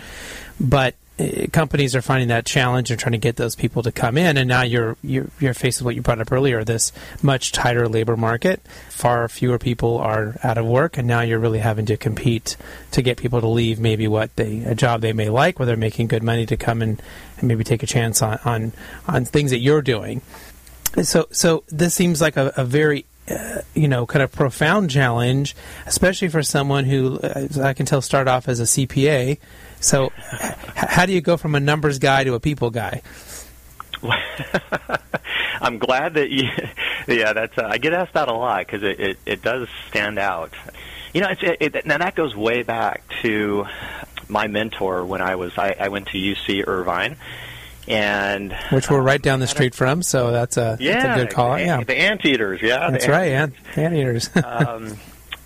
[0.60, 3.92] But uh, Uh, companies are finding that challenge and trying to get those people to
[3.92, 6.92] come in and now you're, you're you're faced with what you brought up earlier this
[7.22, 8.60] much tighter labor market.
[8.90, 12.56] Far fewer people are out of work and now you're really having to compete
[12.90, 15.76] to get people to leave maybe what they a job they may like where they're
[15.76, 17.00] making good money to come and,
[17.38, 18.72] and maybe take a chance on, on
[19.06, 20.22] on things that you're doing.
[21.02, 25.54] So so this seems like a, a very uh, you know, kind of profound challenge,
[25.86, 29.38] especially for someone who uh, I can tell start off as a CPA.
[29.80, 33.02] So, h- how do you go from a numbers guy to a people guy?
[35.60, 36.48] I'm glad that you.
[37.08, 37.58] Yeah, that's.
[37.58, 40.52] Uh, I get asked that a lot because it, it it does stand out.
[41.12, 43.66] You know, it's, it, it, now that goes way back to
[44.28, 47.16] my mentor when I was I, I went to UC Irvine
[47.88, 50.02] and which we're right down the street from.
[50.02, 51.56] So that's a yeah, that's a good call.
[51.56, 52.60] The, yeah, the anteaters.
[52.62, 53.32] Yeah, that's right.
[53.32, 54.30] Ant anteaters.
[54.44, 54.96] um,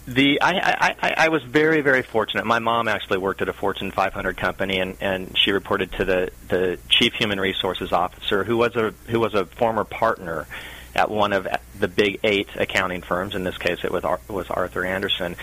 [0.07, 2.47] the I, I I I was very very fortunate.
[2.47, 6.31] My mom actually worked at a Fortune 500 company, and and she reported to the
[6.49, 10.47] the chief human resources officer, who was a who was a former partner
[10.95, 11.47] at one of
[11.79, 13.35] the big eight accounting firms.
[13.35, 15.37] In this case, it was was Arthur Andersen.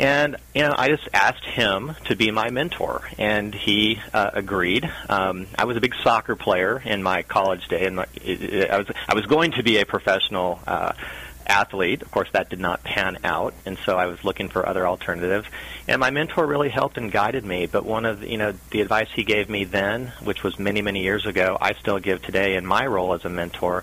[0.00, 4.88] And you know, I just asked him to be my mentor, and he uh, agreed.
[5.08, 9.14] Um, I was a big soccer player in my college day, and I was I
[9.14, 10.92] was going to be a professional uh,
[11.48, 12.02] athlete.
[12.02, 15.48] Of course, that did not pan out, and so I was looking for other alternatives.
[15.88, 17.66] And my mentor really helped and guided me.
[17.66, 21.02] But one of you know the advice he gave me then, which was many many
[21.02, 23.82] years ago, I still give today in my role as a mentor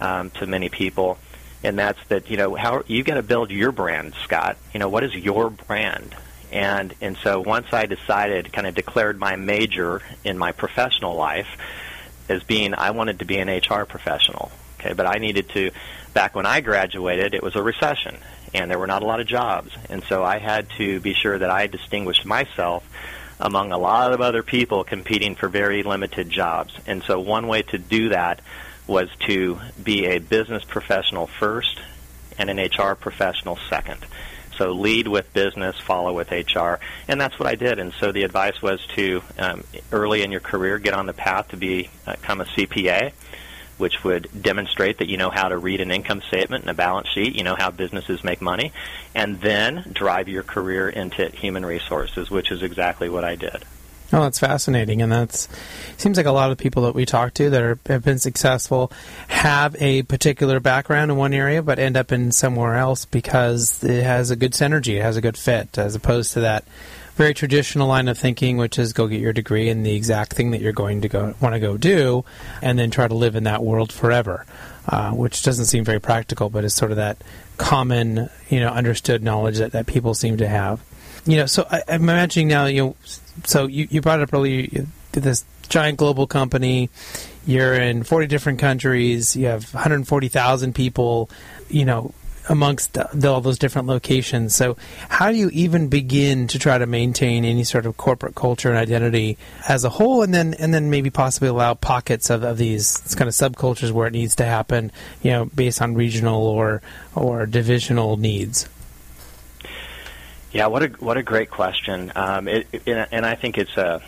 [0.00, 1.18] um, to many people
[1.62, 4.56] and that's that you know how you got to build your brand, Scott.
[4.72, 6.14] You know what is your brand,
[6.52, 11.48] and and so once I decided, kind of declared my major in my professional life
[12.28, 14.50] as being I wanted to be an HR professional.
[14.78, 15.70] Okay, but I needed to.
[16.14, 18.16] Back when I graduated, it was a recession,
[18.54, 21.38] and there were not a lot of jobs, and so I had to be sure
[21.38, 22.82] that I distinguished myself
[23.40, 26.74] among a lot of other people competing for very limited jobs.
[26.86, 28.40] And so one way to do that
[28.88, 31.78] was to be a business professional first
[32.38, 34.04] and an HR professional second.
[34.56, 37.78] So lead with business, follow with HR, and that's what I did.
[37.78, 41.48] And so the advice was to um, early in your career get on the path
[41.50, 43.12] to be, become a CPA,
[43.76, 47.08] which would demonstrate that you know how to read an income statement and a balance
[47.08, 48.72] sheet, you know how businesses make money,
[49.14, 53.64] and then drive your career into human resources, which is exactly what I did.
[54.10, 55.48] Oh, that's fascinating, and that's
[55.98, 58.90] seems like a lot of people that we talk to that are, have been successful
[59.28, 64.02] have a particular background in one area, but end up in somewhere else because it
[64.02, 66.64] has a good synergy, it has a good fit, as opposed to that
[67.16, 70.52] very traditional line of thinking, which is go get your degree in the exact thing
[70.52, 72.24] that you're going to go want to go do,
[72.62, 74.46] and then try to live in that world forever,
[74.88, 77.18] uh, which doesn't seem very practical, but is sort of that
[77.58, 80.82] common, you know, understood knowledge that, that people seem to have.
[81.26, 82.96] You know, so I, I'm imagining now, you know
[83.44, 86.90] so you, you brought up earlier this giant global company.
[87.46, 89.36] You're in 40 different countries.
[89.36, 91.30] You have 140,000 people.
[91.68, 92.14] You know,
[92.48, 94.54] amongst the, all those different locations.
[94.54, 94.76] So,
[95.08, 98.78] how do you even begin to try to maintain any sort of corporate culture and
[98.78, 102.96] identity as a whole, and then and then maybe possibly allow pockets of, of these
[103.16, 104.90] kind of subcultures where it needs to happen,
[105.22, 106.82] you know, based on regional or
[107.14, 108.68] or divisional needs?
[110.52, 114.00] Yeah, what a what a great question, um, it, it, and I think it's a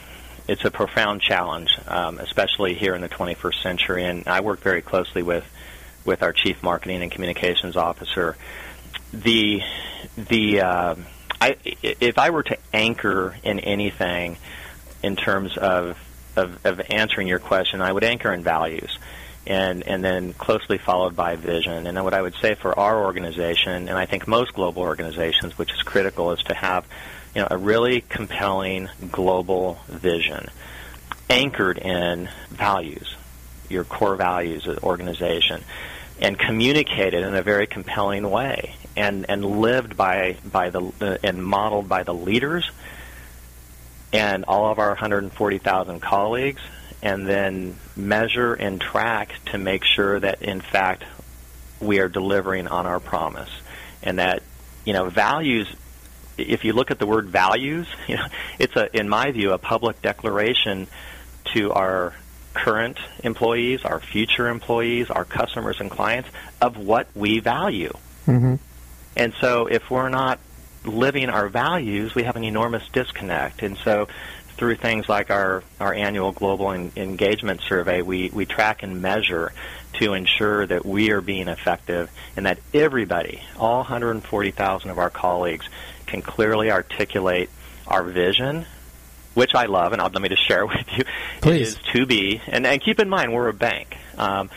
[0.48, 4.04] it's a profound challenge, um, especially here in the 21st century.
[4.04, 5.44] And I work very closely with
[6.04, 8.36] with our chief marketing and communications officer.
[9.12, 9.60] The
[10.16, 10.94] the uh,
[11.40, 14.36] I, if I were to anchor in anything
[15.02, 15.98] in terms of,
[16.36, 18.98] of, of answering your question, I would anchor in values
[19.50, 21.86] and and then closely followed by vision.
[21.86, 25.58] And then what I would say for our organization, and I think most global organizations,
[25.58, 26.86] which is critical, is to have
[27.34, 30.46] you know a really compelling global vision
[31.28, 33.16] anchored in values,
[33.68, 35.64] your core values of the organization,
[36.20, 41.44] and communicated in a very compelling way, and and lived by by the uh, and
[41.44, 42.70] modeled by the leaders
[44.12, 46.60] and all of our 140,000 colleagues
[47.02, 51.04] and then measure and track to make sure that in fact
[51.80, 53.50] we are delivering on our promise.
[54.02, 54.42] And that
[54.84, 55.66] you know values
[56.38, 58.26] if you look at the word values you know
[58.58, 60.86] it's a in my view a public declaration
[61.52, 62.14] to our
[62.54, 66.28] current employees our future employees our customers and clients
[66.60, 67.92] of what we value.
[68.26, 68.56] Mm-hmm.
[69.16, 70.38] and so if we're not
[70.84, 73.62] living our values we have an enormous disconnect.
[73.62, 74.08] And so
[74.60, 79.54] through things like our, our annual global en- engagement survey, we, we track and measure
[79.94, 85.66] to ensure that we are being effective and that everybody, all 140,000 of our colleagues,
[86.04, 87.48] can clearly articulate
[87.86, 88.66] our vision,
[89.32, 91.04] which I love, and I'll, let me just share with you,
[91.40, 91.68] Please.
[91.68, 94.50] is to be, and, and keep in mind we're a bank, um,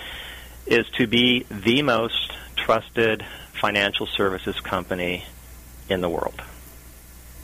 [0.65, 5.23] is to be the most trusted financial services company
[5.87, 6.41] in the world.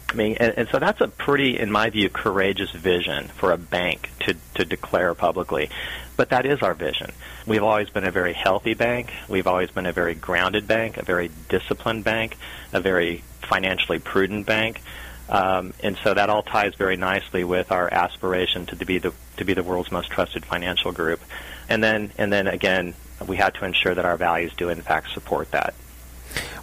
[0.09, 3.57] I mean, and, and so that's a pretty, in my view, courageous vision for a
[3.57, 5.69] bank to, to declare publicly.
[6.17, 7.11] But that is our vision.
[7.45, 9.13] We've always been a very healthy bank.
[9.27, 12.37] We've always been a very grounded bank, a very disciplined bank,
[12.73, 14.81] a very financially prudent bank.
[15.29, 19.45] Um, and so that all ties very nicely with our aspiration to, be the to
[19.45, 21.21] be the world's most trusted financial group.
[21.69, 22.95] And then and then again,
[23.27, 25.75] we had to ensure that our values do in fact support that.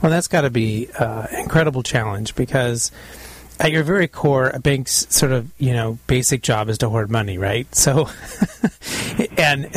[0.02, 2.90] Well, that's got to be uh, an incredible challenge because
[3.58, 7.10] at your very core, a bank's sort of you know basic job is to hoard
[7.10, 7.72] money, right?
[7.74, 8.08] So,
[9.38, 9.74] and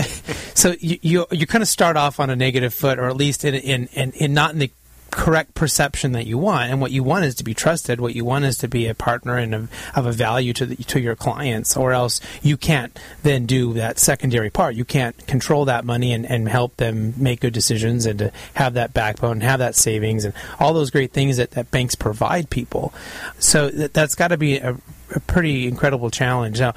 [0.54, 3.46] so you, you you kind of start off on a negative foot, or at least
[3.46, 4.72] in in in, in not in the
[5.12, 6.70] correct perception that you want.
[6.72, 8.00] And what you want is to be trusted.
[8.00, 11.00] What you want is to be a partner and of a value to the, to
[11.00, 14.76] your clients, or else you can't then do that secondary part.
[14.76, 18.74] You can't control that money and, and help them make good decisions and to have
[18.76, 22.94] that backbone, have that savings, and all those great things that, that banks provide people.
[23.40, 24.78] So that, that's got to be a,
[25.16, 26.60] a pretty incredible challenge.
[26.60, 26.74] Now,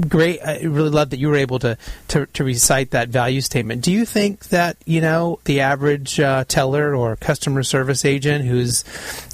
[0.00, 0.40] great.
[0.44, 1.76] I really love that you were able to,
[2.08, 3.82] to, to recite that value statement.
[3.82, 8.84] Do you think that you know the average uh, teller or customer service agent who's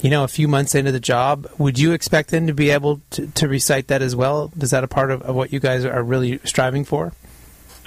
[0.02, 3.00] you know a few months into the job would you expect them to be able
[3.10, 4.50] to, to recite that as well?
[4.60, 7.12] Is that a part of, of what you guys are really striving for?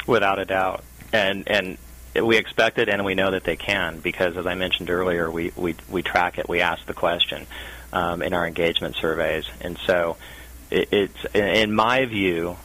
[0.07, 1.77] Without a doubt, and and
[2.23, 5.51] we expect it, and we know that they can because, as I mentioned earlier, we
[5.55, 6.47] we we track it.
[6.47, 7.47] We ask the question
[7.91, 10.17] um, in our engagement surveys, and so
[10.71, 12.57] it, it's in my view,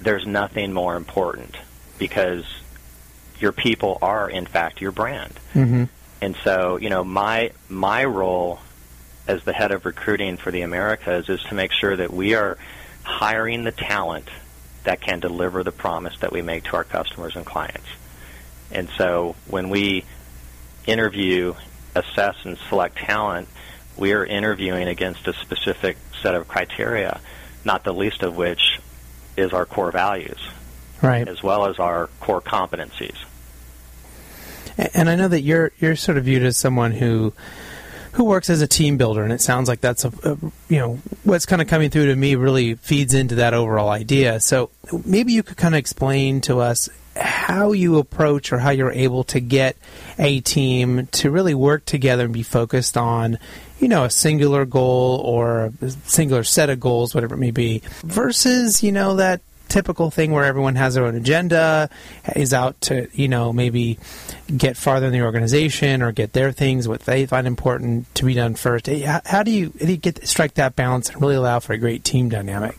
[0.00, 1.56] there's nothing more important
[1.98, 2.44] because
[3.38, 5.34] your people are in fact your brand.
[5.54, 5.84] Mm-hmm.
[6.20, 8.60] And so, you know, my my role
[9.26, 12.56] as the head of recruiting for the Americas is to make sure that we are
[13.02, 14.28] hiring the talent
[14.84, 17.88] that can deliver the promise that we make to our customers and clients.
[18.70, 20.04] And so, when we
[20.86, 21.54] interview,
[21.94, 23.48] assess and select talent,
[23.96, 27.20] we are interviewing against a specific set of criteria,
[27.64, 28.80] not the least of which
[29.36, 30.38] is our core values,
[31.02, 33.16] right, as well as our core competencies.
[34.94, 37.32] And I know that you're you're sort of viewed as someone who
[38.12, 40.36] who works as a team builder, and it sounds like that's a, a,
[40.68, 44.40] you know what's kind of coming through to me really feeds into that overall idea.
[44.40, 44.70] So
[45.04, 49.24] maybe you could kind of explain to us how you approach or how you're able
[49.24, 49.76] to get
[50.18, 53.38] a team to really work together and be focused on
[53.78, 57.82] you know a singular goal or a singular set of goals whatever it may be
[58.02, 61.90] versus you know that typical thing where everyone has their own agenda
[62.36, 63.98] is out to you know maybe
[64.56, 68.34] get farther in the organization or get their things what they find important to be
[68.34, 71.58] done first how, do you, how do you get strike that balance and really allow
[71.58, 72.76] for a great team dynamic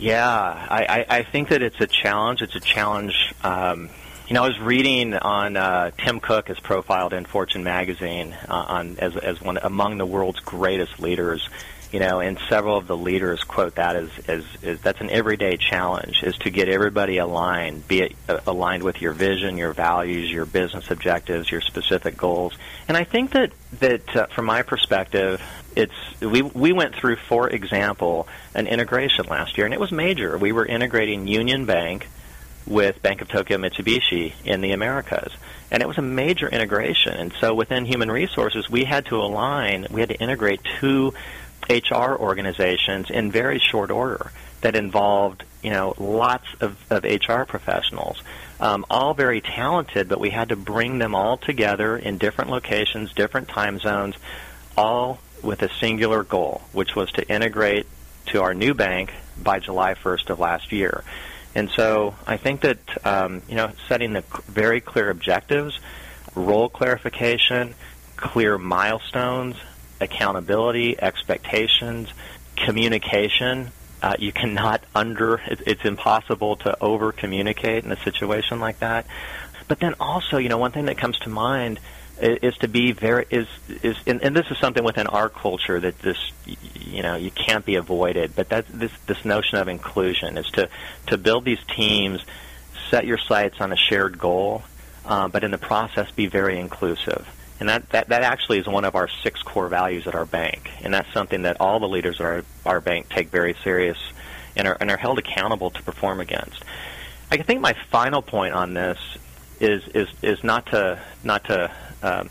[0.00, 2.40] yeah, I, I, I think that it's a challenge.
[2.40, 3.34] It's a challenge.
[3.44, 3.90] Um,
[4.30, 8.54] you know, I was reading on uh, Tim Cook is profiled in Fortune magazine uh,
[8.54, 11.48] on as as one among the world's greatest leaders.
[11.90, 15.56] You know, and several of the leaders quote that as, as, as that's an everyday
[15.56, 20.30] challenge is to get everybody aligned, be it uh, aligned with your vision, your values,
[20.30, 22.56] your business objectives, your specific goals.
[22.86, 23.50] And I think that
[23.80, 25.42] that uh, from my perspective,
[25.74, 30.38] it's we we went through, for example, an integration last year, and it was major.
[30.38, 32.06] We were integrating Union Bank
[32.70, 35.32] with Bank of Tokyo Mitsubishi in the Americas.
[35.72, 37.12] And it was a major integration.
[37.14, 41.12] And so within human resources, we had to align, we had to integrate two
[41.68, 48.22] HR organizations in very short order that involved, you know, lots of, of HR professionals,
[48.60, 53.12] um, all very talented, but we had to bring them all together in different locations,
[53.12, 54.14] different time zones,
[54.76, 57.86] all with a singular goal, which was to integrate
[58.26, 59.12] to our new bank
[59.42, 61.02] by July 1st of last year.
[61.54, 65.78] And so I think that um, you know setting the very clear objectives,
[66.34, 67.74] role clarification,
[68.16, 69.56] clear milestones,
[70.00, 72.08] accountability, expectations,
[72.56, 73.72] communication.
[74.02, 75.34] Uh, you cannot under.
[75.46, 79.06] It, it's impossible to over communicate in a situation like that.
[79.68, 81.80] But then also, you know, one thing that comes to mind
[82.20, 83.46] is to be very is
[83.82, 86.18] is and, and, this is something within our culture that this
[86.90, 88.34] you know you can't be avoided.
[88.34, 90.68] But that this this notion of inclusion is to
[91.06, 92.24] to build these teams
[92.90, 94.64] set your sights on a shared goal
[95.04, 97.28] uh, but in the process be very inclusive.
[97.58, 100.70] And that, that that actually is one of our six core values at our bank.
[100.82, 103.98] And that's something that all the leaders at our our bank take very serious
[104.56, 106.64] and are and are held accountable to perform against.
[107.30, 108.98] I think my final point on this
[109.60, 111.70] is is is not to not to
[112.02, 112.30] um,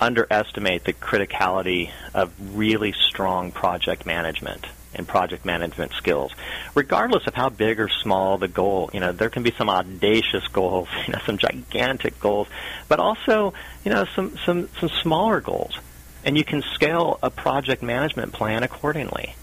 [0.00, 6.32] underestimate the criticality of really strong project management and project management skills,
[6.74, 8.90] regardless of how big or small the goal.
[8.92, 12.48] You know, there can be some audacious goals, you know, some gigantic goals,
[12.88, 15.78] but also, you know, some some some smaller goals,
[16.24, 19.34] and you can scale a project management plan accordingly.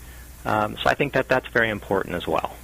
[0.46, 2.56] Um, so I think that that's very important as well.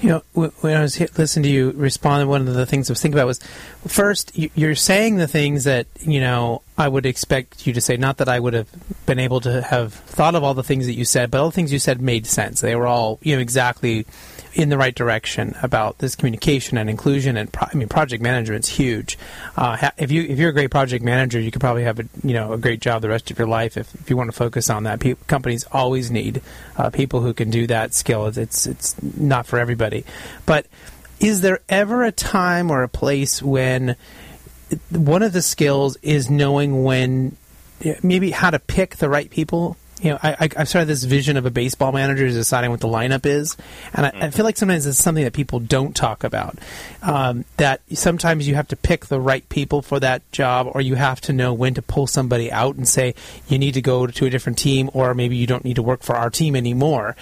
[0.00, 3.00] You know, when I was listening to you respond, one of the things I was
[3.00, 3.40] thinking about was
[3.88, 7.96] first, you're saying the things that, you know, I would expect you to say.
[7.96, 8.68] Not that I would have
[9.06, 11.54] been able to have thought of all the things that you said, but all the
[11.54, 12.60] things you said made sense.
[12.60, 14.06] They were all, you know, exactly
[14.56, 17.36] in the right direction about this communication and inclusion.
[17.36, 19.18] And pro- I mean, project management's huge.
[19.54, 22.32] Uh, if you if you're a great project manager, you could probably have a you
[22.32, 24.70] know a great job the rest of your life if, if you want to focus
[24.70, 24.98] on that.
[24.98, 26.40] Pe- companies always need
[26.78, 28.26] uh, people who can do that skill.
[28.26, 30.04] It's it's not for everybody,
[30.46, 30.66] but
[31.20, 33.96] is there ever a time or a place when
[34.90, 37.36] one of the skills is knowing when
[38.02, 41.38] maybe how to pick the right people you know, I, I, have started this vision
[41.38, 43.56] of a baseball manager deciding what the lineup is,
[43.94, 46.58] and I, I feel like sometimes it's something that people don't talk about.
[47.02, 50.96] Um, that sometimes you have to pick the right people for that job, or you
[50.96, 53.14] have to know when to pull somebody out and say
[53.48, 56.02] you need to go to a different team, or maybe you don't need to work
[56.02, 57.16] for our team anymore.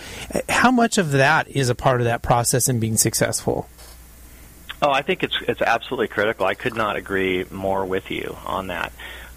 [0.49, 3.69] How much of that is a part of that process in being successful?
[4.83, 6.45] Oh, I think it's it's absolutely critical.
[6.45, 8.93] I could not agree more with you on that.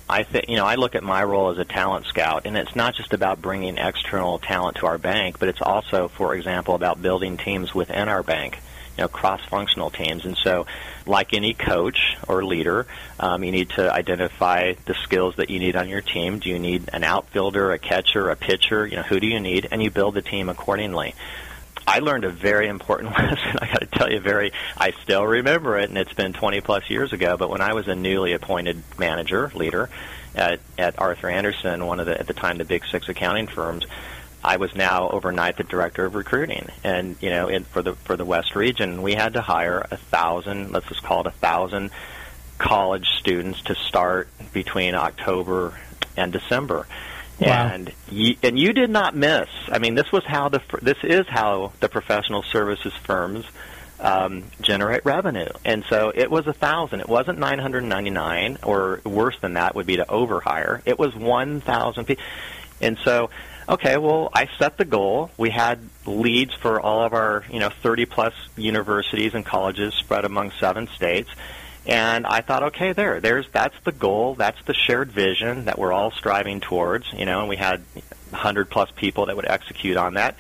[0.10, 2.76] I think you know I look at my role as a talent scout, and it's
[2.76, 7.02] not just about bringing external talent to our bank, but it's also, for example, about
[7.02, 8.60] building teams within our bank.
[8.98, 10.66] You know, cross-functional teams, and so,
[11.06, 12.88] like any coach or leader,
[13.20, 16.40] um, you need to identify the skills that you need on your team.
[16.40, 18.88] Do you need an outfielder, a catcher, a pitcher?
[18.88, 21.14] You know, who do you need, and you build the team accordingly.
[21.88, 23.58] I learned a very important lesson.
[23.62, 24.52] I got to tell you, very.
[24.78, 27.38] I still remember it, and it's been 20 plus years ago.
[27.38, 29.90] But when I was a newly appointed manager leader
[30.36, 33.86] at, at Arthur Andersen, one of the at the time the big six accounting firms,
[34.44, 38.18] I was now overnight the director of recruiting, and you know, in, for the for
[38.18, 40.74] the West region, we had to hire a thousand.
[40.74, 41.92] Let's just call it a thousand
[42.58, 45.74] college students to start between October
[46.18, 46.86] and December
[47.40, 47.68] Wow.
[47.68, 49.48] And you, and you did not miss.
[49.68, 53.46] I mean, this was how the this is how the professional services firms
[54.00, 55.50] um, generate revenue.
[55.66, 57.02] And so it was a thousand.
[57.02, 60.82] It wasn't nine hundred ninety nine, or worse than that would be to overhire.
[60.86, 62.24] It was one thousand people.
[62.82, 63.30] And so,
[63.68, 65.32] okay, well, I set the goal.
[65.38, 70.26] We had leads for all of our you know thirty plus universities and colleges spread
[70.26, 71.30] among seven states.
[71.88, 75.94] And I thought, okay, there, there's that's the goal, that's the shared vision that we're
[75.94, 77.40] all striving towards, you know.
[77.40, 77.82] And we had
[78.30, 80.36] 100 plus people that would execute on that.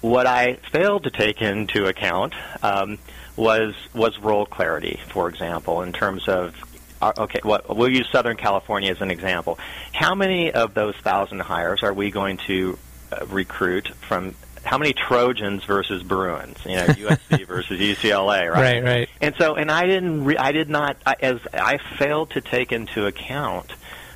[0.00, 2.98] What I failed to take into account um,
[3.36, 6.54] was was role clarity, for example, in terms of
[7.02, 9.58] uh, okay, well, we'll use Southern California as an example.
[9.92, 12.78] How many of those thousand hires are we going to
[13.10, 18.82] uh, recruit from how many Trojans versus Bruins, you know, USC versus UCLA, right?
[18.82, 19.08] Right, right.
[19.20, 22.72] And so, and I didn't, re- I did not, I, as I failed to take
[22.72, 23.72] into account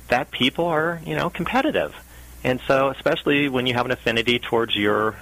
[0.07, 1.95] that people are, you know, competitive.
[2.43, 5.15] And so, especially when you have an affinity towards your,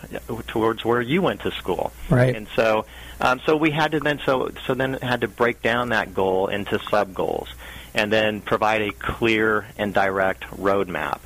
[0.48, 2.36] towards where you went to school, right?
[2.36, 2.86] And so,
[3.22, 6.48] um, so we had to then, so so then had to break down that goal
[6.48, 7.48] into sub goals,
[7.94, 11.20] and then provide a clear and direct roadmap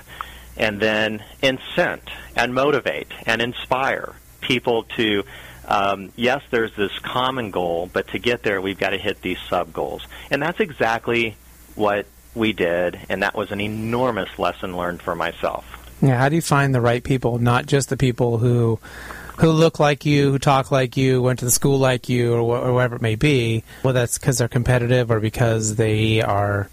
[0.57, 5.23] and then incent and motivate and inspire people to
[5.67, 9.37] um, yes, there's this common goal, but to get there, we've got to hit these
[9.49, 10.07] sub goals.
[10.31, 11.35] And that's exactly
[11.75, 15.65] what we did, and that was an enormous lesson learned for myself.
[16.01, 18.79] Yeah, how do you find the right people, not just the people who
[19.39, 22.39] who look like you, who talk like you, went to the school like you, or,
[22.39, 23.63] wh- or whatever it may be?
[23.83, 26.69] Well, that's because they're competitive or because they are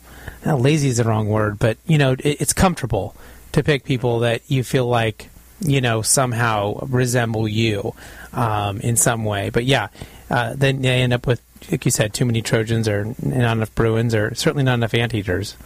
[0.47, 3.17] uh, lazy is the wrong word, but you know, it, it's comfortable
[3.55, 5.31] to pick people that you feel like
[5.61, 7.95] you know somehow resemble you
[8.33, 9.51] um, in some way.
[9.51, 9.89] But yeah,
[10.31, 11.41] uh, then they end up with,
[11.71, 15.57] like you said, too many Trojans or not enough Bruins or certainly not enough anteaters.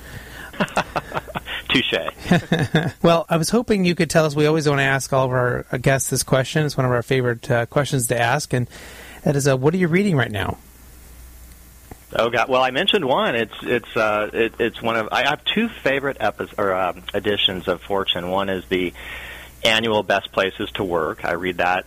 [1.69, 1.95] Touche.
[3.03, 4.35] well, I was hoping you could tell us.
[4.35, 6.65] We always want to ask all of our guests this question.
[6.65, 8.69] It's one of our favorite uh, questions to ask, and
[9.25, 10.59] that is, uh, what are you reading right now?
[12.15, 12.49] Oh God!
[12.49, 13.35] Well, I mentioned one.
[13.35, 17.69] It's it's uh, it, it's one of I have two favorite episodes or um, editions
[17.69, 18.31] of Fortune.
[18.31, 18.95] One is the
[19.63, 21.25] annual Best Places to Work.
[21.25, 21.85] I read that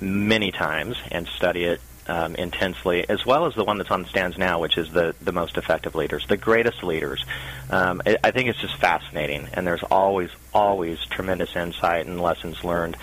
[0.00, 4.08] many times and study it um, intensely, as well as the one that's on the
[4.08, 7.24] stands now, which is the the most effective leaders, the greatest leaders.
[7.70, 12.62] Um, I, I think it's just fascinating, and there's always always tremendous insight and lessons
[12.62, 12.96] learned.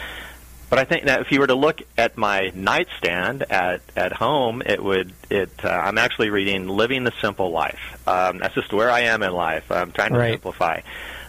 [0.69, 4.61] But I think that if you were to look at my nightstand at at home,
[4.63, 5.49] it would it.
[5.63, 9.33] Uh, I'm actually reading "Living the Simple Life." Um, that's just where I am in
[9.33, 9.71] life.
[9.71, 10.33] I'm trying to Right.
[10.33, 10.81] simplify.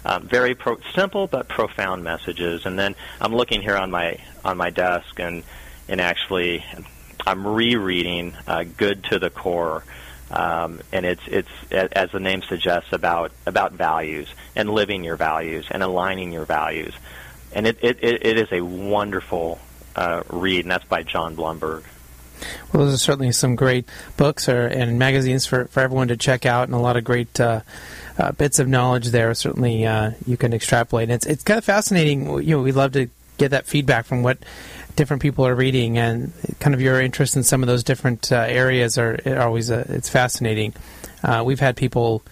[0.05, 2.67] Um, very pro- simple but profound messages.
[2.67, 5.43] And then I'm looking here on my on my desk and
[5.89, 6.65] and actually
[7.27, 9.85] I'm rereading uh, "Good to the Core."
[10.31, 15.67] Um, and it's it's as the name suggests about about values and living your values
[15.71, 16.95] and aligning your values
[17.53, 19.59] and it, it, it, is a wonderful
[19.97, 21.85] uh, read, and that's by John Blumberg.
[22.73, 23.87] Well, those are certainly some great
[24.17, 27.39] books or, and magazines for, for everyone to check out, and a lot of great
[27.41, 27.61] uh,
[28.19, 29.33] uh, bits of knowledge there.
[29.35, 31.05] Certainly, uh, you can extrapolate.
[31.05, 32.27] And it's it's kind of fascinating.
[32.43, 34.39] You know, we love to get that feedback from what
[34.97, 38.37] different people are reading, and kind of your interest in some of those different uh,
[38.37, 40.75] areas are, are always uh, it's fascinating.
[41.45, 42.23] We've had people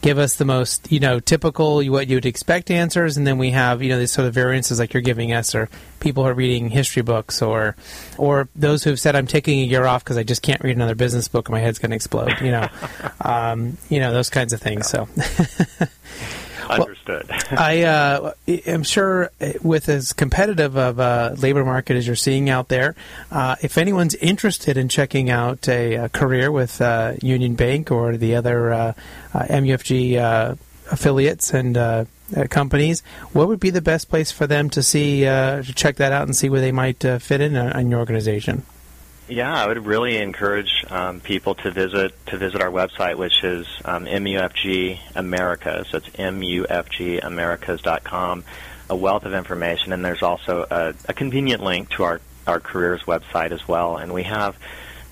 [0.00, 3.50] give us the most you know typical what you would expect answers and then we
[3.50, 5.68] have you know these sort of variances like you're giving us or
[6.00, 7.74] people who are reading history books or
[8.16, 10.76] or those who have said i'm taking a year off because i just can't read
[10.76, 11.48] another business book.
[11.48, 12.68] And my head's going to explode you know.
[13.20, 15.08] Um, you know those kinds of things so
[16.70, 17.30] Understood.
[17.50, 19.30] I uh, am sure
[19.62, 22.94] with as competitive of a labor market as you're seeing out there,
[23.30, 28.16] uh, if anyone's interested in checking out a, a career with uh, Union Bank or
[28.16, 28.92] the other uh,
[29.34, 30.54] uh, MUFG uh,
[30.90, 32.08] affiliates and
[32.50, 33.02] companies,
[33.32, 36.22] what would be the best place for them to see uh, to check that out
[36.24, 38.64] and see where they might uh, fit in in your organization?
[39.28, 43.66] Yeah, I would really encourage um, people to visit to visit our website, which is
[43.84, 45.88] um, MUFG Americas.
[45.88, 48.44] So it's MUFGAmericas.com.
[48.90, 53.02] A wealth of information, and there's also a, a convenient link to our our careers
[53.02, 53.98] website as well.
[53.98, 54.56] And we have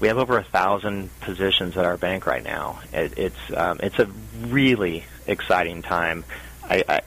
[0.00, 2.80] we have over a thousand positions at our bank right now.
[2.92, 4.06] It, it's um, it's a
[4.46, 6.24] really exciting time.
[6.64, 7.02] I, I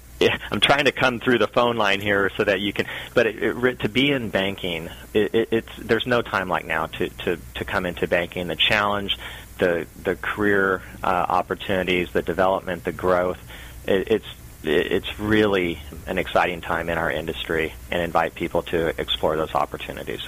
[0.52, 2.88] I'm trying to come through the phone line here so that you can.
[3.14, 6.88] But it, it, to be in banking, it, it, it's there's no time like now
[6.88, 8.48] to, to, to come into banking.
[8.48, 9.18] The challenge,
[9.60, 13.40] the the career uh, opportunities, the development, the growth.
[13.88, 14.28] It, it's
[14.62, 20.20] it's really an exciting time in our industry, and invite people to explore those opportunities.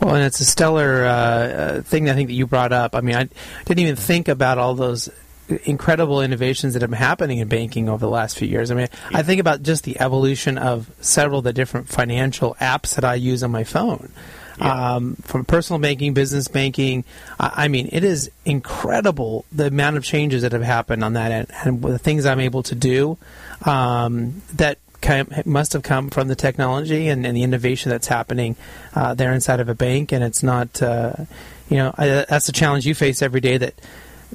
[0.00, 2.94] Well, and it's a stellar uh, uh, thing I think that you brought up.
[2.94, 3.28] I mean, I
[3.64, 5.08] didn't even think about all those
[5.64, 8.70] incredible innovations that have been happening in banking over the last few years.
[8.70, 12.94] I mean, I think about just the evolution of several of the different financial apps
[12.94, 14.12] that I use on my phone.
[14.60, 17.04] Um, from personal banking, business banking,
[17.38, 21.32] I I mean, it is incredible the amount of changes that have happened on that
[21.32, 23.16] end, and the things I'm able to do
[23.64, 24.78] um, that
[25.46, 28.54] must have come from the technology and, and the innovation that's happening
[28.94, 30.12] uh, there inside of a bank.
[30.12, 31.14] And it's not, uh,
[31.70, 33.56] you know, I, that's the challenge you face every day.
[33.56, 33.74] That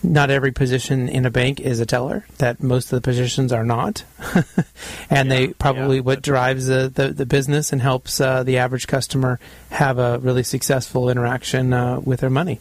[0.04, 2.26] not every position in a bank is a teller.
[2.38, 4.04] That most of the positions are not,
[5.10, 8.88] and they probably yeah, what drives the, the, the business and helps uh, the average
[8.88, 9.40] customer
[9.72, 12.60] have a really successful interaction uh, with their money.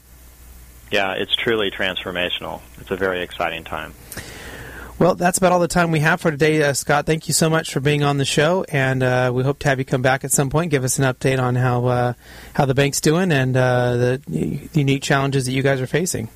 [0.91, 2.61] Yeah, it's truly transformational.
[2.81, 3.95] It's a very exciting time.
[4.97, 7.05] Well, that's about all the time we have for today, uh, Scott.
[7.05, 9.81] Thank you so much for being on the show, and uh, we hope to have
[9.81, 12.13] you come back at some point, give us an update on how uh,
[12.53, 16.29] how the bank's doing and uh, the u- unique challenges that you guys are facing.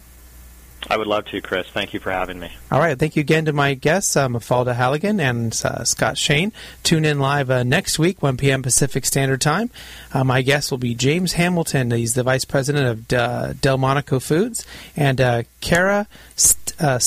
[0.88, 1.66] I would love to, Chris.
[1.68, 2.50] Thank you for having me.
[2.70, 6.52] All right, thank you again to my guests, uh, Mafalda Halligan and uh, Scott Shane.
[6.82, 8.62] Tune in live uh, next week, 1 p.m.
[8.62, 9.70] Pacific Standard Time.
[10.12, 11.90] Uh, my guest will be James Hamilton.
[11.90, 14.64] He's the vice president of uh, Delmonico Foods,
[14.96, 16.06] and uh, Kara
[16.36, 16.98] St- uh.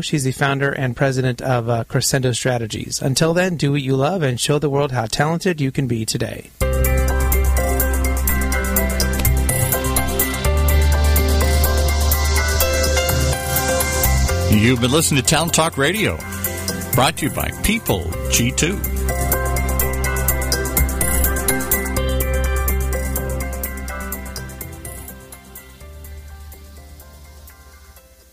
[0.00, 3.02] She's the founder and president of uh, Crescendo Strategies.
[3.02, 6.06] Until then, do what you love and show the world how talented you can be
[6.06, 6.50] today.
[14.50, 16.16] You've been listening to Town Talk Radio,
[16.92, 18.99] brought to you by People G2.